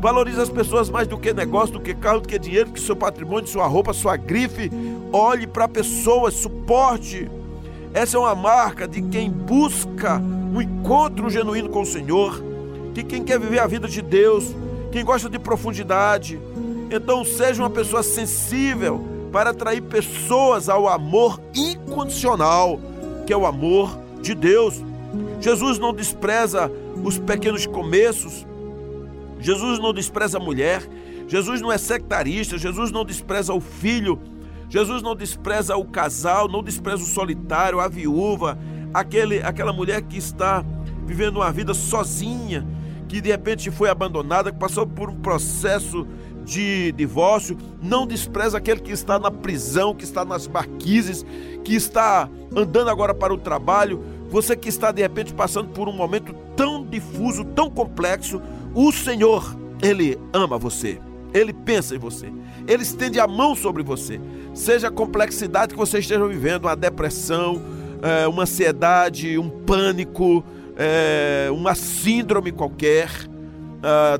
Valorize 0.00 0.40
as 0.40 0.50
pessoas 0.50 0.90
mais 0.90 1.06
do 1.06 1.16
que 1.16 1.32
negócio, 1.32 1.74
do 1.74 1.80
que 1.80 1.94
carro, 1.94 2.20
do 2.20 2.28
que 2.28 2.36
dinheiro, 2.36 2.70
do 2.70 2.72
que 2.72 2.80
seu 2.80 2.96
patrimônio, 2.96 3.46
sua 3.46 3.68
roupa, 3.68 3.92
sua 3.92 4.16
grife. 4.16 4.68
Olhe 5.12 5.46
para 5.46 5.68
pessoas, 5.68 6.34
suporte. 6.34 7.30
Essa 7.94 8.16
é 8.16 8.20
uma 8.20 8.34
marca 8.34 8.88
de 8.88 9.02
quem 9.02 9.30
busca 9.30 10.18
um 10.18 10.60
encontro 10.62 11.28
genuíno 11.28 11.68
com 11.68 11.82
o 11.82 11.86
Senhor, 11.86 12.42
que 12.94 13.02
quem 13.02 13.22
quer 13.22 13.38
viver 13.38 13.58
a 13.58 13.66
vida 13.66 13.86
de 13.86 14.00
Deus, 14.00 14.54
quem 14.90 15.04
gosta 15.04 15.28
de 15.28 15.38
profundidade, 15.38 16.40
então 16.90 17.24
seja 17.24 17.62
uma 17.62 17.70
pessoa 17.70 18.02
sensível 18.02 19.02
para 19.30 19.50
atrair 19.50 19.82
pessoas 19.82 20.68
ao 20.68 20.88
amor 20.88 21.40
incondicional, 21.54 22.80
que 23.26 23.32
é 23.32 23.36
o 23.36 23.46
amor 23.46 23.98
de 24.20 24.34
Deus. 24.34 24.82
Jesus 25.40 25.78
não 25.78 25.92
despreza 25.92 26.70
os 27.04 27.18
pequenos 27.18 27.66
começos, 27.66 28.46
Jesus 29.38 29.78
não 29.78 29.92
despreza 29.92 30.38
a 30.38 30.40
mulher, 30.40 30.82
Jesus 31.28 31.60
não 31.60 31.72
é 31.72 31.78
sectarista, 31.78 32.56
Jesus 32.56 32.90
não 32.90 33.04
despreza 33.04 33.52
o 33.52 33.60
filho, 33.60 34.18
Jesus 34.72 35.02
não 35.02 35.14
despreza 35.14 35.76
o 35.76 35.84
casal, 35.84 36.48
não 36.48 36.62
despreza 36.62 37.02
o 37.02 37.06
solitário, 37.06 37.78
a 37.78 37.88
viúva, 37.88 38.58
aquele, 38.94 39.42
aquela 39.42 39.70
mulher 39.70 40.00
que 40.00 40.16
está 40.16 40.64
vivendo 41.04 41.36
uma 41.36 41.52
vida 41.52 41.74
sozinha, 41.74 42.66
que 43.06 43.20
de 43.20 43.28
repente 43.28 43.70
foi 43.70 43.90
abandonada, 43.90 44.50
que 44.50 44.58
passou 44.58 44.86
por 44.86 45.10
um 45.10 45.16
processo 45.16 46.06
de 46.42 46.90
divórcio, 46.92 47.58
não 47.82 48.06
despreza 48.06 48.56
aquele 48.56 48.80
que 48.80 48.92
está 48.92 49.18
na 49.18 49.30
prisão, 49.30 49.94
que 49.94 50.04
está 50.04 50.24
nas 50.24 50.48
marquises, 50.48 51.22
que 51.62 51.74
está 51.74 52.26
andando 52.56 52.88
agora 52.88 53.12
para 53.12 53.34
o 53.34 53.36
trabalho, 53.36 54.02
você 54.30 54.56
que 54.56 54.70
está 54.70 54.90
de 54.90 55.02
repente 55.02 55.34
passando 55.34 55.68
por 55.68 55.86
um 55.86 55.92
momento 55.92 56.34
tão 56.56 56.82
difuso, 56.82 57.44
tão 57.44 57.68
complexo, 57.68 58.40
o 58.74 58.90
Senhor, 58.90 59.54
Ele 59.82 60.18
ama 60.32 60.56
você, 60.56 60.98
Ele 61.34 61.52
pensa 61.52 61.94
em 61.94 61.98
você, 61.98 62.32
Ele 62.66 62.82
estende 62.82 63.18
a 63.18 63.26
mão 63.26 63.54
sobre 63.54 63.82
você, 63.82 64.20
seja 64.54 64.88
a 64.88 64.90
complexidade 64.90 65.72
que 65.72 65.78
você 65.78 65.98
esteja 65.98 66.26
vivendo, 66.26 66.64
uma 66.64 66.76
depressão, 66.76 67.60
é, 68.02 68.26
uma 68.26 68.42
ansiedade, 68.42 69.38
um 69.38 69.48
pânico, 69.48 70.44
é, 70.76 71.48
uma 71.50 71.74
síndrome 71.74 72.52
qualquer, 72.52 73.08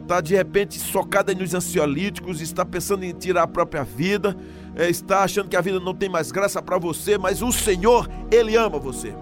está 0.00 0.20
de 0.20 0.34
repente 0.34 0.78
socada 0.78 1.32
nos 1.34 1.54
ansiolíticos, 1.54 2.40
está 2.40 2.64
pensando 2.64 3.04
em 3.04 3.12
tirar 3.12 3.44
a 3.44 3.46
própria 3.46 3.84
vida, 3.84 4.36
é, 4.74 4.88
está 4.88 5.22
achando 5.22 5.48
que 5.48 5.56
a 5.56 5.60
vida 5.60 5.78
não 5.78 5.94
tem 5.94 6.08
mais 6.08 6.32
graça 6.32 6.60
para 6.60 6.78
você, 6.78 7.16
mas 7.18 7.42
o 7.42 7.52
Senhor, 7.52 8.08
Ele 8.30 8.56
ama 8.56 8.78
você. 8.78 9.14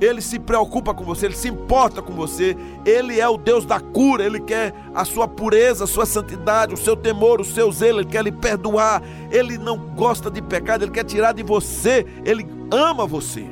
Ele 0.00 0.20
se 0.20 0.38
preocupa 0.38 0.92
com 0.92 1.04
você, 1.04 1.26
ele 1.26 1.36
se 1.36 1.48
importa 1.48 2.02
com 2.02 2.12
você, 2.12 2.56
ele 2.84 3.18
é 3.18 3.28
o 3.28 3.38
Deus 3.38 3.64
da 3.64 3.80
cura, 3.80 4.24
ele 4.24 4.40
quer 4.40 4.74
a 4.94 5.04
sua 5.04 5.26
pureza, 5.26 5.84
a 5.84 5.86
sua 5.86 6.04
santidade, 6.04 6.74
o 6.74 6.76
seu 6.76 6.94
temor, 6.94 7.40
o 7.40 7.44
seu 7.44 7.72
zelo, 7.72 8.00
ele 8.00 8.08
quer 8.08 8.22
lhe 8.22 8.32
perdoar, 8.32 9.02
ele 9.30 9.56
não 9.56 9.78
gosta 9.78 10.30
de 10.30 10.42
pecado, 10.42 10.84
ele 10.84 10.92
quer 10.92 11.04
tirar 11.04 11.32
de 11.32 11.42
você, 11.42 12.06
ele 12.24 12.46
ama 12.70 13.06
você. 13.06 13.46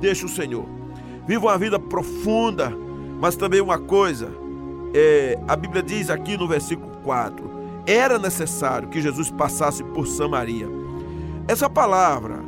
Deixa 0.00 0.26
o 0.26 0.28
Senhor. 0.28 0.66
Viva 1.26 1.46
uma 1.46 1.58
vida 1.58 1.78
profunda, 1.78 2.72
mas 3.20 3.34
também 3.36 3.60
uma 3.60 3.78
coisa, 3.78 4.30
é, 4.94 5.38
a 5.48 5.56
Bíblia 5.56 5.82
diz 5.82 6.10
aqui 6.10 6.36
no 6.36 6.46
versículo 6.46 6.92
4: 7.02 7.62
era 7.86 8.18
necessário 8.18 8.88
que 8.88 9.00
Jesus 9.00 9.30
passasse 9.30 9.82
por 9.82 10.06
Samaria. 10.06 10.68
Essa 11.48 11.68
palavra, 11.68 12.41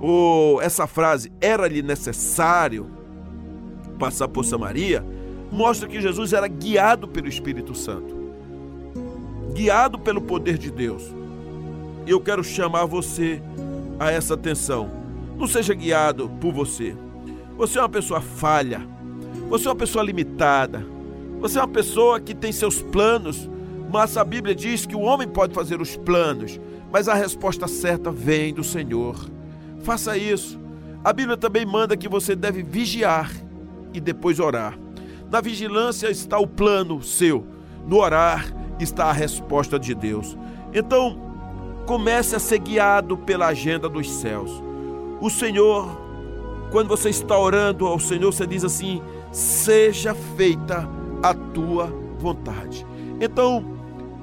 ou 0.00 0.60
essa 0.60 0.86
frase, 0.86 1.32
era-lhe 1.40 1.82
necessário 1.82 2.86
passar 3.98 4.28
por 4.28 4.44
Samaria, 4.44 5.04
mostra 5.50 5.88
que 5.88 6.00
Jesus 6.00 6.32
era 6.32 6.46
guiado 6.48 7.08
pelo 7.08 7.28
Espírito 7.28 7.74
Santo, 7.74 8.14
guiado 9.54 9.98
pelo 9.98 10.20
poder 10.20 10.58
de 10.58 10.70
Deus. 10.70 11.02
E 12.06 12.10
eu 12.10 12.20
quero 12.20 12.44
chamar 12.44 12.84
você 12.84 13.42
a 13.98 14.10
essa 14.10 14.34
atenção. 14.34 14.90
Não 15.36 15.46
seja 15.46 15.74
guiado 15.74 16.30
por 16.40 16.52
você. 16.52 16.96
Você 17.56 17.78
é 17.78 17.82
uma 17.82 17.88
pessoa 17.88 18.20
falha. 18.20 18.86
Você 19.48 19.66
é 19.66 19.70
uma 19.70 19.76
pessoa 19.76 20.04
limitada. 20.04 20.86
Você 21.40 21.58
é 21.58 21.62
uma 21.62 21.68
pessoa 21.68 22.20
que 22.20 22.34
tem 22.34 22.52
seus 22.52 22.80
planos, 22.80 23.48
mas 23.92 24.16
a 24.16 24.24
Bíblia 24.24 24.54
diz 24.54 24.86
que 24.86 24.96
o 24.96 25.00
homem 25.00 25.28
pode 25.28 25.54
fazer 25.54 25.80
os 25.80 25.96
planos, 25.96 26.60
mas 26.92 27.08
a 27.08 27.14
resposta 27.14 27.68
certa 27.68 28.10
vem 28.10 28.54
do 28.54 28.64
Senhor. 28.64 29.16
Faça 29.86 30.18
isso. 30.18 30.58
A 31.04 31.12
Bíblia 31.12 31.36
também 31.36 31.64
manda 31.64 31.96
que 31.96 32.08
você 32.08 32.34
deve 32.34 32.60
vigiar 32.60 33.30
e 33.94 34.00
depois 34.00 34.40
orar. 34.40 34.76
Na 35.30 35.40
vigilância 35.40 36.10
está 36.10 36.40
o 36.40 36.46
plano 36.46 37.00
seu, 37.00 37.46
no 37.86 37.98
orar 37.98 38.52
está 38.80 39.04
a 39.04 39.12
resposta 39.12 39.78
de 39.78 39.94
Deus. 39.94 40.36
Então, 40.74 41.16
comece 41.86 42.34
a 42.34 42.40
ser 42.40 42.58
guiado 42.58 43.16
pela 43.16 43.46
agenda 43.46 43.88
dos 43.88 44.10
céus. 44.10 44.50
O 45.20 45.30
Senhor, 45.30 45.88
quando 46.72 46.88
você 46.88 47.08
está 47.10 47.38
orando 47.38 47.86
ao 47.86 48.00
Senhor, 48.00 48.32
você 48.32 48.44
diz 48.44 48.64
assim: 48.64 49.00
seja 49.30 50.16
feita 50.36 50.88
a 51.22 51.32
tua 51.32 51.86
vontade. 52.18 52.84
Então, 53.20 53.64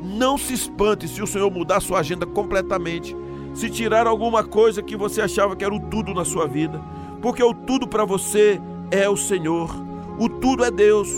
não 0.01 0.38
se 0.38 0.53
espante 0.53 1.08
se 1.08 1.22
o 1.22 1.27
Senhor 1.27 1.50
mudar 1.50 1.79
sua 1.79 2.00
agenda 2.00 2.25
completamente, 2.25 3.15
se 3.53 3.69
tirar 3.69 4.07
alguma 4.07 4.43
coisa 4.43 4.81
que 4.81 4.95
você 4.95 5.22
achava 5.22 5.55
que 5.55 5.63
era 5.63 5.74
o 5.74 5.79
tudo 5.79 6.13
na 6.13 6.25
sua 6.25 6.48
vida, 6.48 6.81
porque 7.22 7.43
o 7.43 7.53
tudo 7.53 7.88
para 7.88 8.05
você 8.05 8.60
é 8.91 9.07
o 9.07 9.15
Senhor, 9.15 9.69
o 10.19 10.27
tudo 10.27 10.63
é 10.63 10.72
Deus, 10.72 11.10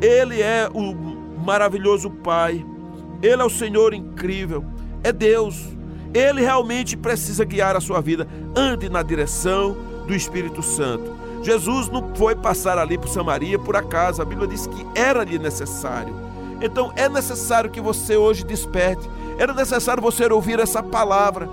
Ele 0.00 0.40
é 0.40 0.68
o 0.72 0.94
maravilhoso 1.44 2.10
Pai, 2.10 2.64
Ele 3.22 3.42
é 3.42 3.44
o 3.44 3.50
Senhor 3.50 3.94
incrível, 3.94 4.64
é 5.02 5.12
Deus, 5.12 5.66
Ele 6.12 6.40
realmente 6.40 6.96
precisa 6.96 7.44
guiar 7.44 7.74
a 7.74 7.80
sua 7.80 8.00
vida, 8.00 8.28
ande 8.54 8.88
na 8.88 9.02
direção 9.02 9.76
do 10.06 10.14
Espírito 10.14 10.62
Santo. 10.62 11.28
Jesus 11.42 11.88
não 11.88 12.14
foi 12.14 12.34
passar 12.34 12.78
ali 12.78 12.98
por 12.98 13.08
Samaria 13.08 13.58
por 13.58 13.76
acaso, 13.76 14.20
a 14.20 14.24
Bíblia 14.24 14.48
diz 14.48 14.66
que 14.66 14.86
era-lhe 14.94 15.38
necessário. 15.38 16.14
Então 16.60 16.92
é 16.96 17.08
necessário 17.08 17.70
que 17.70 17.80
você 17.80 18.16
hoje 18.16 18.44
desperte, 18.44 19.08
era 19.38 19.52
necessário 19.52 20.02
você 20.02 20.26
ouvir 20.26 20.58
essa 20.58 20.82
palavra, 20.82 21.48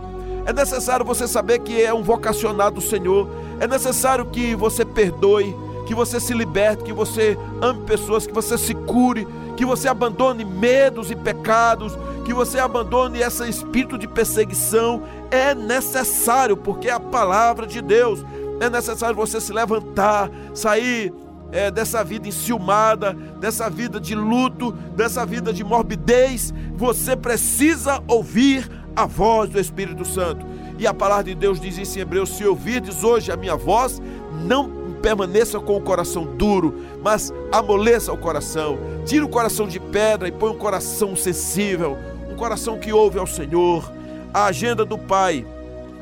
é 0.45 0.53
necessário 0.53 1.05
você 1.05 1.27
saber 1.27 1.59
que 1.59 1.81
é 1.81 1.93
um 1.93 2.03
vocacionado 2.03 2.75
do 2.75 2.81
Senhor, 2.81 3.27
é 3.59 3.67
necessário 3.67 4.25
que 4.25 4.55
você 4.55 4.85
perdoe, 4.85 5.55
que 5.87 5.95
você 5.95 6.19
se 6.19 6.33
liberte, 6.33 6.83
que 6.83 6.93
você 6.93 7.37
ame 7.61 7.81
pessoas, 7.81 8.27
que 8.27 8.33
você 8.33 8.57
se 8.57 8.73
cure, 8.73 9.27
que 9.57 9.65
você 9.65 9.87
abandone 9.87 10.43
medos 10.43 11.09
e 11.09 11.15
pecados, 11.15 11.97
que 12.25 12.33
você 12.33 12.59
abandone 12.59 13.19
esse 13.19 13.47
espírito 13.47 13.97
de 13.97 14.07
perseguição. 14.07 15.03
É 15.31 15.55
necessário, 15.55 16.57
porque 16.57 16.89
é 16.89 16.93
a 16.93 16.99
palavra 16.99 17.65
de 17.65 17.81
Deus. 17.81 18.23
É 18.59 18.69
necessário 18.69 19.15
você 19.15 19.39
se 19.39 19.53
levantar, 19.53 20.29
sair 20.53 21.13
é, 21.51 21.71
dessa 21.71 22.03
vida 22.03 22.27
enciumada, 22.27 23.13
dessa 23.13 23.69
vida 23.69 23.99
de 23.99 24.15
luto, 24.15 24.71
dessa 24.71 25.25
vida 25.25 25.53
de 25.53 25.63
morbidez. 25.63 26.53
Você 26.75 27.15
precisa 27.15 28.01
ouvir 28.07 28.69
a 28.95 29.05
voz 29.05 29.49
do 29.49 29.59
Espírito 29.59 30.05
Santo. 30.05 30.45
E 30.77 30.85
a 30.85 30.93
palavra 30.93 31.25
de 31.25 31.35
Deus 31.35 31.59
diz 31.59 31.77
isso 31.77 31.97
em 31.97 32.01
Hebreus: 32.01 32.29
Se 32.29 32.45
ouvirdes 32.45 33.03
hoje 33.03 33.31
a 33.31 33.37
minha 33.37 33.55
voz, 33.55 34.01
não 34.45 34.85
permaneça 35.01 35.59
com 35.59 35.77
o 35.77 35.81
coração 35.81 36.25
duro, 36.35 36.83
mas 37.03 37.31
amoleça 37.51 38.11
o 38.11 38.17
coração. 38.17 38.77
Tira 39.05 39.23
o 39.23 39.29
coração 39.29 39.67
de 39.67 39.79
pedra 39.79 40.27
e 40.27 40.31
põe 40.31 40.51
um 40.51 40.57
coração 40.57 41.15
sensível, 41.15 41.97
um 42.29 42.35
coração 42.35 42.79
que 42.79 42.91
ouve 42.91 43.19
ao 43.19 43.27
Senhor. 43.27 43.91
A 44.33 44.45
agenda 44.45 44.83
do 44.83 44.97
Pai 44.97 45.45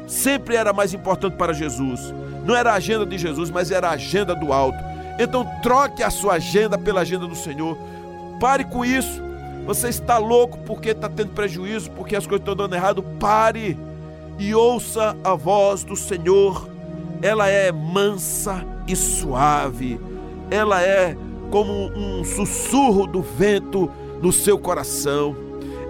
sempre 0.08 0.56
era 0.56 0.74
mais 0.74 0.94
importante 0.94 1.36
para 1.36 1.54
Jesus. 1.54 2.14
Não 2.46 2.56
era 2.56 2.72
a 2.72 2.76
agenda 2.76 3.06
de 3.06 3.18
Jesus, 3.18 3.50
mas 3.50 3.72
era 3.72 3.90
a 3.90 3.92
agenda 3.92 4.34
do 4.36 4.52
alto. 4.52 4.78
Então 5.20 5.46
troque 5.62 6.02
a 6.02 6.10
sua 6.10 6.34
agenda 6.34 6.78
pela 6.78 7.02
agenda 7.02 7.28
do 7.28 7.36
Senhor. 7.36 7.78
Pare 8.40 8.64
com 8.64 8.84
isso. 8.84 9.22
Você 9.66 9.88
está 9.88 10.18
louco 10.18 10.58
porque 10.60 10.90
está 10.90 11.08
tendo 11.08 11.32
prejuízo, 11.32 11.90
porque 11.92 12.16
as 12.16 12.28
coisas 12.28 12.42
estão 12.42 12.56
dando 12.56 12.76
errado. 12.76 13.02
Pare 13.20 13.78
e 14.38 14.54
ouça 14.54 15.16
a 15.24 15.36
voz 15.36 15.84
do 15.84 15.96
Senhor. 15.96 16.68
Ela 17.22 17.48
é 17.48 17.72
mansa 17.72 18.66
e 18.88 18.96
suave. 18.96 20.00
Ela 20.52 20.82
é 20.82 21.16
como 21.50 21.72
um 21.96 22.24
sussurro 22.26 23.08
do 23.08 23.22
vento 23.22 23.90
no 24.22 24.32
seu 24.32 24.58
coração. 24.58 25.36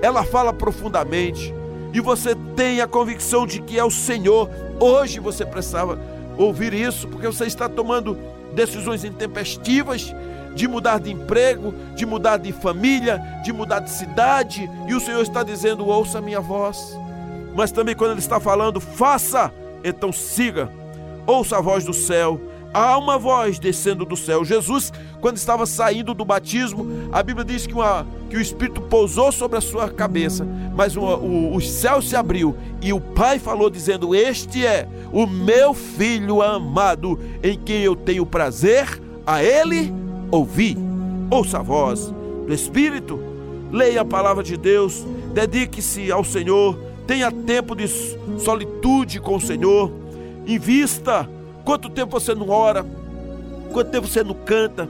Ela 0.01 0.23
fala 0.23 0.53
profundamente 0.53 1.53
e 1.93 1.99
você 1.99 2.35
tem 2.55 2.81
a 2.81 2.87
convicção 2.87 3.47
de 3.47 3.61
que 3.61 3.79
é 3.79 3.83
o 3.83 3.89
Senhor. 3.89 4.49
Hoje 4.79 5.19
você 5.19 5.45
precisava 5.45 5.99
ouvir 6.37 6.73
isso 6.73 7.07
porque 7.07 7.27
você 7.27 7.45
está 7.45 7.69
tomando 7.69 8.17
decisões 8.53 9.03
intempestivas 9.03 10.13
de 10.53 10.67
mudar 10.67 10.99
de 10.99 11.11
emprego, 11.11 11.73
de 11.95 12.05
mudar 12.05 12.37
de 12.37 12.51
família, 12.51 13.21
de 13.43 13.51
mudar 13.51 13.79
de 13.79 13.89
cidade, 13.89 14.69
e 14.87 14.93
o 14.93 14.99
Senhor 14.99 15.21
está 15.21 15.43
dizendo: 15.43 15.87
ouça 15.87 16.19
a 16.19 16.21
minha 16.21 16.41
voz. 16.41 16.97
Mas 17.55 17.71
também 17.71 17.95
quando 17.95 18.11
Ele 18.11 18.19
está 18.19 18.39
falando, 18.39 18.79
faça, 18.79 19.53
então 19.83 20.11
siga, 20.11 20.69
ouça 21.25 21.57
a 21.57 21.61
voz 21.61 21.83
do 21.83 21.93
céu 21.93 22.39
há 22.73 22.97
uma 22.97 23.17
voz 23.17 23.59
descendo 23.59 24.03
do 24.03 24.17
céu. 24.17 24.43
Jesus, 24.43 24.91
quando 25.21 25.37
estava 25.37 25.65
saindo 25.65 26.13
do 26.13 26.25
batismo, 26.25 27.09
a 27.11 27.21
Bíblia 27.21 27.45
diz 27.45 27.67
que, 27.67 27.73
uma, 27.73 28.05
que 28.29 28.35
o 28.35 28.41
Espírito 28.41 28.81
pousou 28.81 29.31
sobre 29.31 29.57
a 29.57 29.61
sua 29.61 29.89
cabeça, 29.89 30.45
mas 30.75 30.95
uma, 30.95 31.15
o, 31.15 31.55
o 31.55 31.61
céu 31.61 32.01
se 32.01 32.15
abriu 32.15 32.57
e 32.81 32.91
o 32.91 32.99
Pai 32.99 33.37
falou, 33.37 33.69
dizendo: 33.69 34.15
Este 34.15 34.65
é 34.65 34.87
o 35.11 35.27
meu 35.27 35.73
filho 35.73 36.41
amado, 36.41 37.19
em 37.43 37.57
quem 37.57 37.81
eu 37.81 37.95
tenho 37.95 38.25
prazer, 38.25 39.01
a 39.25 39.43
Ele 39.43 39.93
ouvi. 40.35 40.77
Ouça 41.29 41.59
a 41.59 41.61
voz 41.61 42.13
do 42.45 42.53
Espírito, 42.53 43.19
leia 43.71 44.01
a 44.01 44.05
palavra 44.05 44.43
de 44.43 44.57
Deus, 44.57 45.05
dedique-se 45.33 46.11
ao 46.11 46.23
Senhor, 46.23 46.77
tenha 47.07 47.31
tempo 47.31 47.75
de 47.75 47.87
solitude 48.37 49.19
com 49.19 49.35
o 49.35 49.41
Senhor, 49.41 49.91
invista 50.45 51.27
Quanto 51.63 51.89
tempo 51.89 52.19
você 52.19 52.35
não 52.35 52.49
ora? 52.49 52.85
Quanto 53.71 53.89
tempo 53.89 54.07
você 54.07 54.23
não 54.23 54.33
canta? 54.33 54.87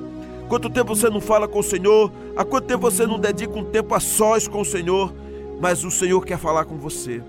Quanto 0.49 0.69
tempo 0.69 0.95
você 0.95 1.09
não 1.09 1.21
fala 1.21 1.47
com 1.47 1.59
o 1.59 1.63
Senhor? 1.63 2.11
Há 2.35 2.43
quanto 2.43 2.65
tempo 2.65 2.81
você 2.81 3.05
não 3.05 3.19
dedica 3.19 3.57
um 3.57 3.63
tempo 3.63 3.93
a 3.93 3.99
sós 3.99 4.47
com 4.47 4.61
o 4.61 4.65
Senhor? 4.65 5.13
Mas 5.61 5.83
o 5.83 5.91
Senhor 5.91 6.25
quer 6.25 6.37
falar 6.37 6.65
com 6.65 6.77
você. 6.77 7.21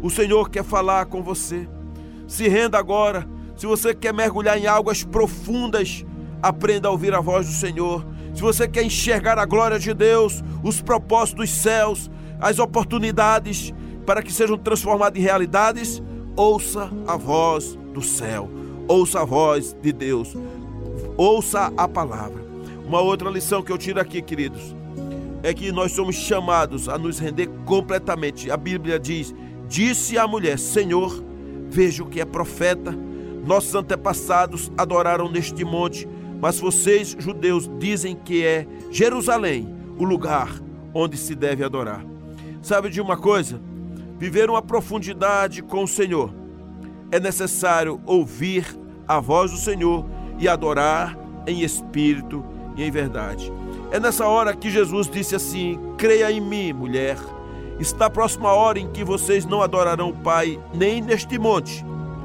O 0.00 0.08
Senhor 0.08 0.48
quer 0.48 0.62
falar 0.62 1.06
com 1.06 1.22
você. 1.22 1.68
Se 2.28 2.48
renda 2.48 2.78
agora. 2.78 3.28
Se 3.56 3.66
você 3.66 3.92
quer 3.92 4.14
mergulhar 4.14 4.56
em 4.56 4.68
águas 4.68 5.02
profundas, 5.02 6.04
aprenda 6.42 6.88
a 6.88 6.90
ouvir 6.90 7.14
a 7.14 7.20
voz 7.20 7.46
do 7.46 7.52
Senhor. 7.52 8.06
Se 8.34 8.40
você 8.40 8.68
quer 8.68 8.84
enxergar 8.84 9.38
a 9.38 9.44
glória 9.44 9.78
de 9.78 9.92
Deus, 9.92 10.42
os 10.62 10.80
propósitos 10.80 11.50
dos 11.50 11.50
céus, 11.50 12.10
as 12.40 12.58
oportunidades 12.58 13.72
para 14.06 14.22
que 14.22 14.32
sejam 14.32 14.56
transformadas 14.56 15.18
em 15.18 15.22
realidades, 15.22 16.02
ouça 16.36 16.90
a 17.06 17.16
voz 17.16 17.78
do 17.92 18.02
céu 18.02 18.48
ouça 18.88 19.20
a 19.20 19.24
voz 19.24 19.76
de 19.80 19.92
Deus, 19.92 20.34
ouça 21.16 21.70
a 21.76 21.86
palavra. 21.86 22.42
Uma 22.84 23.00
outra 23.00 23.28
lição 23.28 23.62
que 23.62 23.70
eu 23.70 23.76
tiro 23.76 24.00
aqui, 24.00 24.22
queridos, 24.22 24.74
é 25.42 25.52
que 25.52 25.70
nós 25.70 25.92
somos 25.92 26.16
chamados 26.16 26.88
a 26.88 26.96
nos 26.96 27.18
render 27.18 27.48
completamente. 27.66 28.50
A 28.50 28.56
Bíblia 28.56 28.98
diz: 28.98 29.34
Disse 29.68 30.16
a 30.16 30.26
mulher: 30.26 30.58
Senhor, 30.58 31.22
vejo 31.68 32.06
que 32.06 32.20
é 32.20 32.24
profeta. 32.24 32.96
Nossos 33.44 33.74
antepassados 33.74 34.72
adoraram 34.76 35.30
neste 35.30 35.64
monte, 35.64 36.08
mas 36.40 36.60
vocês, 36.60 37.16
judeus, 37.18 37.70
dizem 37.78 38.16
que 38.16 38.44
é 38.44 38.66
Jerusalém 38.90 39.74
o 39.98 40.04
lugar 40.04 40.60
onde 40.94 41.16
se 41.16 41.34
deve 41.34 41.64
adorar. 41.64 42.04
Sabe 42.62 42.90
de 42.90 43.00
uma 43.00 43.16
coisa? 43.16 43.60
Viver 44.18 44.50
uma 44.50 44.62
profundidade 44.62 45.62
com 45.62 45.84
o 45.84 45.88
Senhor 45.88 46.32
é 47.10 47.18
necessário 47.18 48.00
ouvir 48.04 48.66
a 49.06 49.20
voz 49.20 49.50
do 49.50 49.56
Senhor 49.56 50.04
e 50.38 50.48
adorar 50.48 51.18
em 51.46 51.62
espírito 51.62 52.44
e 52.76 52.84
em 52.84 52.90
verdade. 52.90 53.52
É 53.90 53.98
nessa 53.98 54.26
hora 54.26 54.54
que 54.54 54.70
Jesus 54.70 55.08
disse 55.08 55.34
assim: 55.34 55.78
Creia 55.96 56.30
em 56.30 56.40
mim, 56.40 56.72
mulher. 56.72 57.16
Está 57.80 58.10
próxima 58.10 58.48
a 58.48 58.54
hora 58.54 58.78
em 58.78 58.90
que 58.90 59.04
vocês 59.04 59.44
não 59.44 59.62
adorarão 59.62 60.10
o 60.10 60.16
Pai 60.16 60.60
nem 60.74 61.00
neste 61.00 61.38
monte, 61.38 61.84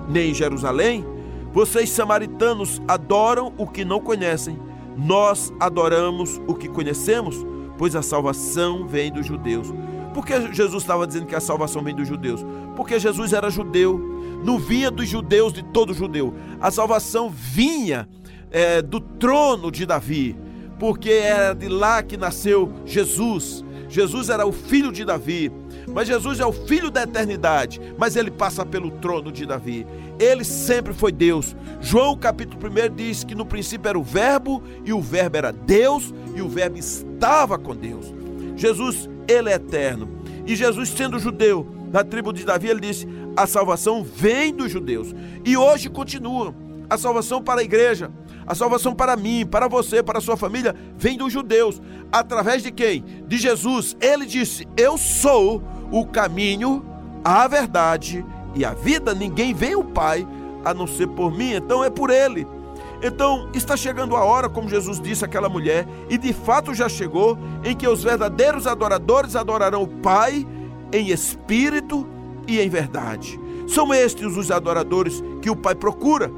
nem 0.09 0.31
em 0.31 0.33
Jerusalém. 0.33 1.05
Vocês, 1.53 1.91
samaritanos, 1.91 2.81
adoram 2.87 3.53
o 3.59 3.67
que 3.67 3.85
não 3.85 3.99
conhecem. 3.99 4.59
Nós 4.97 5.53
adoramos 5.59 6.41
o 6.47 6.55
que 6.55 6.67
conhecemos, 6.67 7.45
pois 7.77 7.95
a 7.95 8.01
salvação 8.01 8.87
vem 8.87 9.11
dos 9.11 9.27
judeus. 9.27 9.71
Por 10.15 10.25
que 10.25 10.51
Jesus 10.51 10.81
estava 10.81 11.05
dizendo 11.05 11.27
que 11.27 11.35
a 11.35 11.39
salvação 11.39 11.83
vem 11.83 11.93
dos 11.95 12.07
judeus? 12.07 12.43
Porque 12.75 12.99
Jesus 12.99 13.33
era 13.33 13.51
judeu, 13.51 13.99
não 14.43 14.57
vinha 14.57 14.89
dos 14.89 15.07
judeus 15.07 15.53
de 15.53 15.63
todo 15.63 15.93
judeu. 15.93 16.33
A 16.59 16.71
salvação 16.71 17.29
vinha 17.29 18.09
é, 18.49 18.81
do 18.81 18.99
trono 18.99 19.71
de 19.71 19.85
Davi, 19.85 20.35
porque 20.79 21.11
era 21.11 21.53
de 21.53 21.67
lá 21.67 22.01
que 22.01 22.17
nasceu 22.17 22.71
Jesus. 22.83 23.63
Jesus 23.93 24.29
era 24.29 24.43
o 24.43 24.51
filho 24.51 24.91
de 24.91 25.05
Davi, 25.05 25.51
mas 25.87 26.07
Jesus 26.07 26.39
é 26.39 26.45
o 26.47 26.51
filho 26.51 26.89
da 26.89 27.03
eternidade, 27.03 27.79
mas 27.95 28.15
ele 28.15 28.31
passa 28.31 28.65
pelo 28.65 28.89
trono 28.89 29.31
de 29.31 29.45
Davi. 29.45 29.85
Ele 30.19 30.43
sempre 30.43 30.95
foi 30.95 31.11
Deus. 31.11 31.55
João 31.79 32.17
capítulo 32.17 32.59
1 32.59 32.95
diz 32.95 33.23
que 33.23 33.35
no 33.35 33.45
princípio 33.45 33.87
era 33.87 33.99
o 33.99 34.01
verbo 34.01 34.63
e 34.83 34.91
o 34.91 34.99
verbo 34.99 35.37
era 35.37 35.51
Deus 35.51 36.11
e 36.35 36.41
o 36.41 36.49
verbo 36.49 36.79
estava 36.79 37.55
com 37.59 37.75
Deus. 37.75 38.11
Jesus, 38.55 39.07
ele 39.27 39.51
é 39.51 39.53
eterno. 39.53 40.09
E 40.47 40.55
Jesus 40.55 40.89
sendo 40.89 41.19
judeu, 41.19 41.67
da 41.91 42.03
tribo 42.03 42.33
de 42.33 42.43
Davi, 42.43 42.69
ele 42.69 42.79
disse: 42.79 43.07
"A 43.37 43.45
salvação 43.45 44.03
vem 44.03 44.51
dos 44.51 44.71
judeus". 44.71 45.13
E 45.45 45.55
hoje 45.55 45.87
continua 45.87 46.55
a 46.89 46.97
salvação 46.97 47.43
para 47.43 47.61
a 47.61 47.63
igreja 47.63 48.11
a 48.45 48.55
salvação 48.55 48.93
para 48.93 49.15
mim, 49.15 49.45
para 49.45 49.67
você, 49.67 50.03
para 50.03 50.21
sua 50.21 50.37
família, 50.37 50.75
vem 50.97 51.17
dos 51.17 51.31
judeus. 51.31 51.81
Através 52.11 52.63
de 52.63 52.71
quem? 52.71 53.03
De 53.27 53.37
Jesus. 53.37 53.95
Ele 54.01 54.25
disse: 54.25 54.67
Eu 54.75 54.97
sou 54.97 55.61
o 55.91 56.05
caminho, 56.05 56.85
a 57.23 57.47
verdade 57.47 58.25
e 58.55 58.65
a 58.65 58.73
vida. 58.73 59.13
Ninguém 59.13 59.53
vem 59.53 59.73
ao 59.73 59.83
Pai 59.83 60.27
a 60.63 60.73
não 60.73 60.87
ser 60.87 61.07
por 61.07 61.31
mim. 61.35 61.53
Então 61.53 61.83
é 61.83 61.89
por 61.89 62.09
Ele. 62.09 62.47
Então 63.01 63.49
está 63.53 63.75
chegando 63.75 64.15
a 64.15 64.23
hora, 64.23 64.47
como 64.47 64.69
Jesus 64.69 64.99
disse 64.99 65.25
àquela 65.25 65.49
mulher, 65.49 65.85
e 66.09 66.17
de 66.17 66.31
fato 66.31 66.73
já 66.73 66.87
chegou, 66.87 67.37
em 67.63 67.75
que 67.75 67.85
os 67.85 68.01
verdadeiros 68.01 68.65
adoradores 68.65 69.35
adorarão 69.35 69.83
o 69.83 69.87
Pai 69.87 70.47
em 70.91 71.09
espírito 71.09 72.07
e 72.47 72.61
em 72.61 72.69
verdade. 72.69 73.37
São 73.67 73.93
estes 73.93 74.37
os 74.37 74.51
adoradores 74.51 75.21
que 75.41 75.49
o 75.49 75.55
Pai 75.55 75.75
procura. 75.75 76.31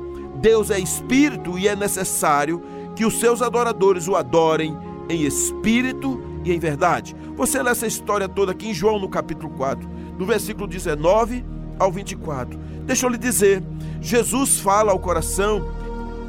Deus 0.46 0.70
é 0.70 0.80
espírito 0.80 1.58
e 1.58 1.68
é 1.68 1.76
necessário 1.76 2.62
que 2.96 3.04
os 3.04 3.20
seus 3.20 3.42
adoradores 3.42 4.08
o 4.08 4.16
adorem 4.16 4.78
em 5.10 5.24
espírito 5.24 6.22
e 6.44 6.54
em 6.54 6.60
verdade. 6.60 7.16
Você 7.36 7.64
lê 7.64 7.72
essa 7.72 7.88
história 7.88 8.30
toda 8.30 8.52
aqui 8.52 8.70
em 8.70 8.74
João 8.74 9.00
no 9.00 9.10
capítulo 9.10 9.52
4, 9.56 9.90
do 10.20 10.24
versículo 10.24 10.68
19 10.68 11.44
ao 11.80 11.92
24. 11.92 12.60
Deixa 12.86 13.08
eu 13.08 13.10
lhe 13.10 13.18
dizer, 13.18 13.64
Jesus 14.00 14.60
fala 14.60 14.92
ao 14.92 15.00
coração 15.00 15.68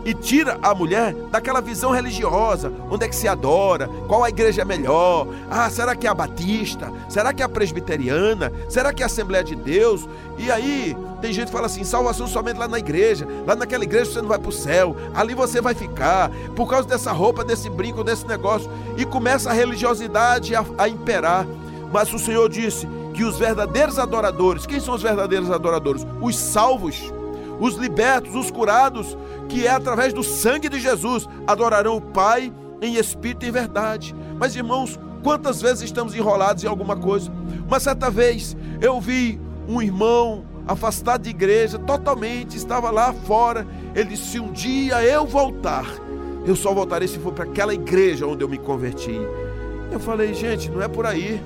e 0.07 0.14
tira 0.14 0.57
a 0.62 0.73
mulher 0.73 1.12
daquela 1.33 1.61
visão 1.61 1.90
religiosa, 1.90 2.73
onde 2.88 3.05
é 3.05 3.09
que 3.09 3.16
se 3.16 3.27
adora, 3.27 3.90
qual 4.07 4.23
a 4.23 4.29
igreja 4.29 4.62
é 4.62 4.64
melhor, 4.64 5.27
ah, 5.51 5.69
será 5.69 5.97
que 5.97 6.07
é 6.07 6.11
a 6.11 6.14
batista, 6.14 6.92
será 7.09 7.35
que 7.35 7.42
é 7.42 7.45
a 7.45 7.49
presbiteriana, 7.49 8.53
será 8.69 8.92
que 8.92 9.03
é 9.03 9.05
a 9.05 9.07
Assembleia 9.07 9.42
de 9.42 9.57
Deus? 9.57 10.09
E 10.38 10.49
aí 10.49 10.97
tem 11.21 11.33
gente 11.33 11.47
que 11.47 11.53
fala 11.53 11.66
assim, 11.66 11.83
salvação 11.83 12.29
somente 12.29 12.57
lá 12.57 12.69
na 12.69 12.79
igreja, 12.79 13.27
lá 13.45 13.57
naquela 13.57 13.83
igreja 13.83 14.12
você 14.12 14.23
não 14.23 14.29
vai 14.29 14.38
para 14.38 14.49
o 14.49 14.53
céu, 14.53 14.97
ali 15.12 15.35
você 15.35 15.61
vai 15.61 15.75
ficar, 15.75 16.31
por 16.55 16.69
causa 16.69 16.87
dessa 16.87 17.11
roupa, 17.11 17.45
desse 17.45 17.69
brinco, 17.69 18.05
desse 18.05 18.29
negócio, 18.29 18.71
e 18.97 19.05
começa 19.05 19.51
a 19.51 19.53
religiosidade 19.53 20.55
a, 20.55 20.64
a 20.79 20.88
imperar. 20.88 21.45
Mas 21.92 22.12
o 22.12 22.19
Senhor 22.19 22.49
disse 22.49 22.87
que 23.12 23.25
os 23.25 23.37
verdadeiros 23.38 23.99
adoradores, 23.99 24.66
quem 24.66 24.79
são 24.79 24.95
os 24.95 25.03
verdadeiros 25.03 25.51
adoradores? 25.51 26.07
Os 26.21 26.38
salvos 26.38 27.12
os 27.61 27.75
libertos, 27.75 28.35
os 28.35 28.51
curados, 28.51 29.16
que 29.49 29.66
é 29.66 29.71
através 29.71 30.12
do 30.12 30.23
sangue 30.23 30.69
de 30.69 30.81
Jesus, 30.81 31.29
adorarão 31.47 31.97
o 31.97 32.01
Pai 32.01 32.53
em 32.81 32.97
espírito 32.97 33.45
e 33.45 33.49
em 33.49 33.53
verdade. 33.53 34.14
Mas 34.38 34.55
irmãos, 34.55 34.99
quantas 35.23 35.61
vezes 35.61 35.83
estamos 35.83 36.14
enrolados 36.14 36.64
em 36.64 36.66
alguma 36.66 36.97
coisa? 36.97 37.31
Uma 37.66 37.81
certa 37.81 38.11
vez 38.11 38.57
eu 38.81 39.01
vi 39.01 39.40
um 39.69 39.81
irmão 39.81 40.45
afastado 40.66 41.23
de 41.23 41.31
igreja, 41.31 41.79
totalmente, 41.79 42.57
estava 42.57 42.90
lá 42.90 43.12
fora. 43.12 43.66
Ele 43.95 44.11
disse: 44.11 44.33
Se 44.33 44.40
um 44.40 44.53
dia 44.53 45.03
eu 45.03 45.25
voltar, 45.25 45.87
eu 46.47 46.55
só 46.55 46.73
voltarei 46.73 47.09
se 47.09 47.19
for 47.19 47.33
para 47.33 47.45
aquela 47.45 47.75
igreja 47.75 48.27
onde 48.27 48.45
eu 48.45 48.49
me 48.49 48.59
converti. 48.59 49.19
Eu 49.90 50.01
falei, 50.01 50.35
gente, 50.35 50.71
não 50.71 50.83
é 50.83 50.88
por 50.88 51.07
aí. 51.07 51.42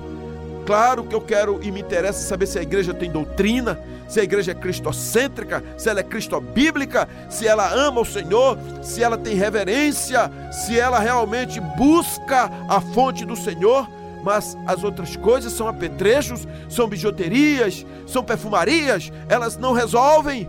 Claro 0.65 1.03
que 1.03 1.15
eu 1.15 1.21
quero 1.21 1.59
e 1.63 1.71
me 1.71 1.81
interessa 1.81 2.19
saber 2.19 2.45
se 2.45 2.59
a 2.59 2.61
igreja 2.61 2.93
tem 2.93 3.09
doutrina, 3.11 3.79
se 4.11 4.19
a 4.19 4.23
igreja 4.23 4.51
é 4.51 4.55
cristocêntrica, 4.55 5.63
se 5.77 5.87
ela 5.87 6.01
é 6.01 6.03
cristobíblica, 6.03 7.07
se 7.29 7.47
ela 7.47 7.73
ama 7.73 8.01
o 8.01 8.05
Senhor, 8.05 8.57
se 8.83 9.01
ela 9.01 9.17
tem 9.17 9.35
reverência, 9.35 10.29
se 10.51 10.77
ela 10.77 10.99
realmente 10.99 11.61
busca 11.61 12.51
a 12.67 12.81
fonte 12.81 13.23
do 13.23 13.37
Senhor. 13.37 13.87
Mas 14.21 14.57
as 14.67 14.83
outras 14.83 15.15
coisas 15.15 15.53
são 15.53 15.65
apetrechos, 15.65 16.45
são 16.67 16.89
bijuterias, 16.89 17.85
são 18.05 18.21
perfumarias, 18.21 19.13
elas 19.29 19.55
não 19.55 19.71
resolvem. 19.71 20.47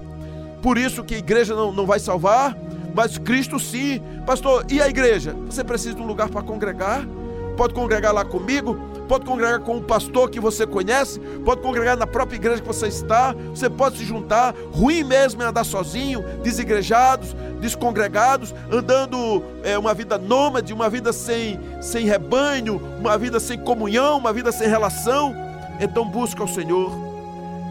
Por 0.61 0.77
isso 0.77 1.05
que 1.05 1.15
a 1.15 1.19
igreja 1.19 1.55
não, 1.55 1.73
não 1.73 1.87
vai 1.87 2.01
salvar, 2.01 2.57
mas 2.93 3.17
Cristo 3.17 3.61
sim. 3.61 4.03
Pastor, 4.27 4.67
e 4.69 4.83
a 4.83 4.89
igreja? 4.89 5.37
Você 5.47 5.63
precisa 5.63 5.95
de 5.95 6.03
um 6.03 6.07
lugar 6.07 6.29
para 6.29 6.43
congregar? 6.43 7.07
Pode 7.57 7.75
congregar 7.75 8.13
lá 8.13 8.25
comigo? 8.25 8.77
Pode 9.13 9.27
congregar 9.27 9.61
com 9.61 9.77
um 9.77 9.83
pastor 9.83 10.31
que 10.31 10.41
você 10.41 10.67
conhece, 10.67 11.21
pode 11.45 11.61
congregar 11.61 11.99
na 11.99 12.07
própria 12.07 12.37
igreja 12.37 12.63
que 12.63 12.67
você 12.67 12.87
está, 12.87 13.35
você 13.51 13.69
pode 13.69 13.99
se 13.99 14.07
juntar. 14.07 14.55
Ruim 14.73 15.05
mesmo 15.05 15.43
é 15.43 15.45
andar 15.45 15.65
sozinho, 15.65 16.25
desigrejados, 16.43 17.37
descongregados, 17.61 18.55
andando 18.71 19.45
é, 19.63 19.77
uma 19.77 19.93
vida 19.93 20.17
nômade, 20.17 20.73
uma 20.73 20.89
vida 20.89 21.13
sem, 21.13 21.61
sem 21.83 22.07
rebanho, 22.07 22.81
uma 22.99 23.19
vida 23.19 23.39
sem 23.39 23.59
comunhão, 23.59 24.17
uma 24.17 24.33
vida 24.33 24.51
sem 24.51 24.67
relação. 24.67 25.37
Então 25.79 26.09
busca 26.09 26.43
o 26.43 26.49
Senhor. 26.49 26.91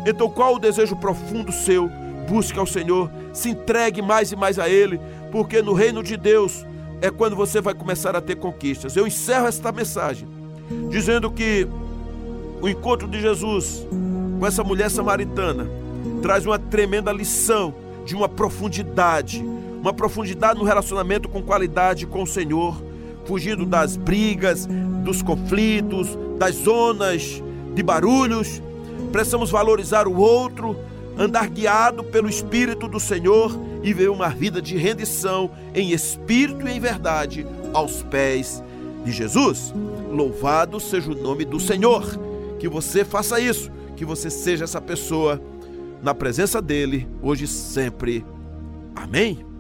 Então 0.06 0.30
qual 0.30 0.54
o 0.54 0.60
desejo 0.60 0.96
profundo 0.96 1.52
seu? 1.52 1.90
Busque 2.30 2.60
ao 2.60 2.68
Senhor, 2.68 3.10
se 3.34 3.50
entregue 3.50 4.00
mais 4.00 4.32
e 4.32 4.36
mais 4.36 4.60
a 4.60 4.70
Ele, 4.70 5.02
porque 5.32 5.60
no 5.60 5.74
reino 5.74 6.04
de 6.04 6.16
Deus 6.18 6.68
é 7.02 7.10
quando 7.10 7.36
você 7.36 7.60
vai 7.60 7.74
começar 7.74 8.16
a 8.16 8.22
ter 8.22 8.36
conquistas. 8.36 8.96
Eu 8.96 9.08
encerro 9.08 9.48
esta 9.48 9.72
mensagem 9.72 10.41
dizendo 10.90 11.32
que 11.32 11.68
o 12.62 12.68
encontro 12.68 13.08
de 13.08 13.20
Jesus 13.20 13.88
com 14.40 14.46
essa 14.46 14.64
mulher 14.64 14.90
samaritana 14.90 15.68
traz 16.22 16.46
uma 16.46 16.60
tremenda 16.60 17.12
lição 17.12 17.74
de 18.06 18.16
uma 18.16 18.28
profundidade, 18.28 19.44
uma 19.82 19.94
profundidade 19.94 20.60
no 20.60 20.66
relacionamento 20.66 21.30
com 21.30 21.42
qualidade 21.42 22.06
com 22.06 22.24
o 22.24 22.28
Senhor, 22.28 22.82
fugindo 23.26 23.66
das 23.66 23.96
brigas, 23.96 24.68
dos 25.04 25.22
conflitos, 25.22 26.18
das 26.38 26.56
zonas 26.56 27.42
de 27.74 27.84
barulhos. 27.84 28.62
Precisamos 29.12 29.50
valorizar 29.50 30.08
o 30.08 30.18
outro, 30.18 30.76
andar 31.18 31.48
guiado 31.50 32.04
pelo 32.04 32.30
Espírito 32.30 32.88
do 32.88 33.00
Senhor 33.00 33.58
e 33.84 33.94
ver 33.94 34.10
uma 34.10 34.30
vida 34.30 34.62
de 34.62 34.78
rendição 34.78 35.52
em 35.74 35.92
espírito 35.92 36.68
e 36.68 36.72
em 36.72 36.80
verdade 36.80 37.46
aos 37.74 38.04
pés 38.04 38.64
de 39.04 39.12
Jesus. 39.12 39.74
Louvado 40.12 40.80
seja 40.80 41.12
o 41.12 41.16
nome 41.16 41.46
do 41.46 41.60
Senhor. 41.60 42.04
Que 42.60 42.68
você 42.68 43.04
faça 43.04 43.40
isso, 43.40 43.72
que 43.96 44.06
você 44.06 44.30
seja 44.30 44.66
essa 44.66 44.80
pessoa 44.80 45.42
na 46.02 46.14
presença 46.14 46.62
dele, 46.62 47.08
hoje 47.22 47.46
e 47.46 47.48
sempre. 47.48 48.26
Amém? 48.96 49.51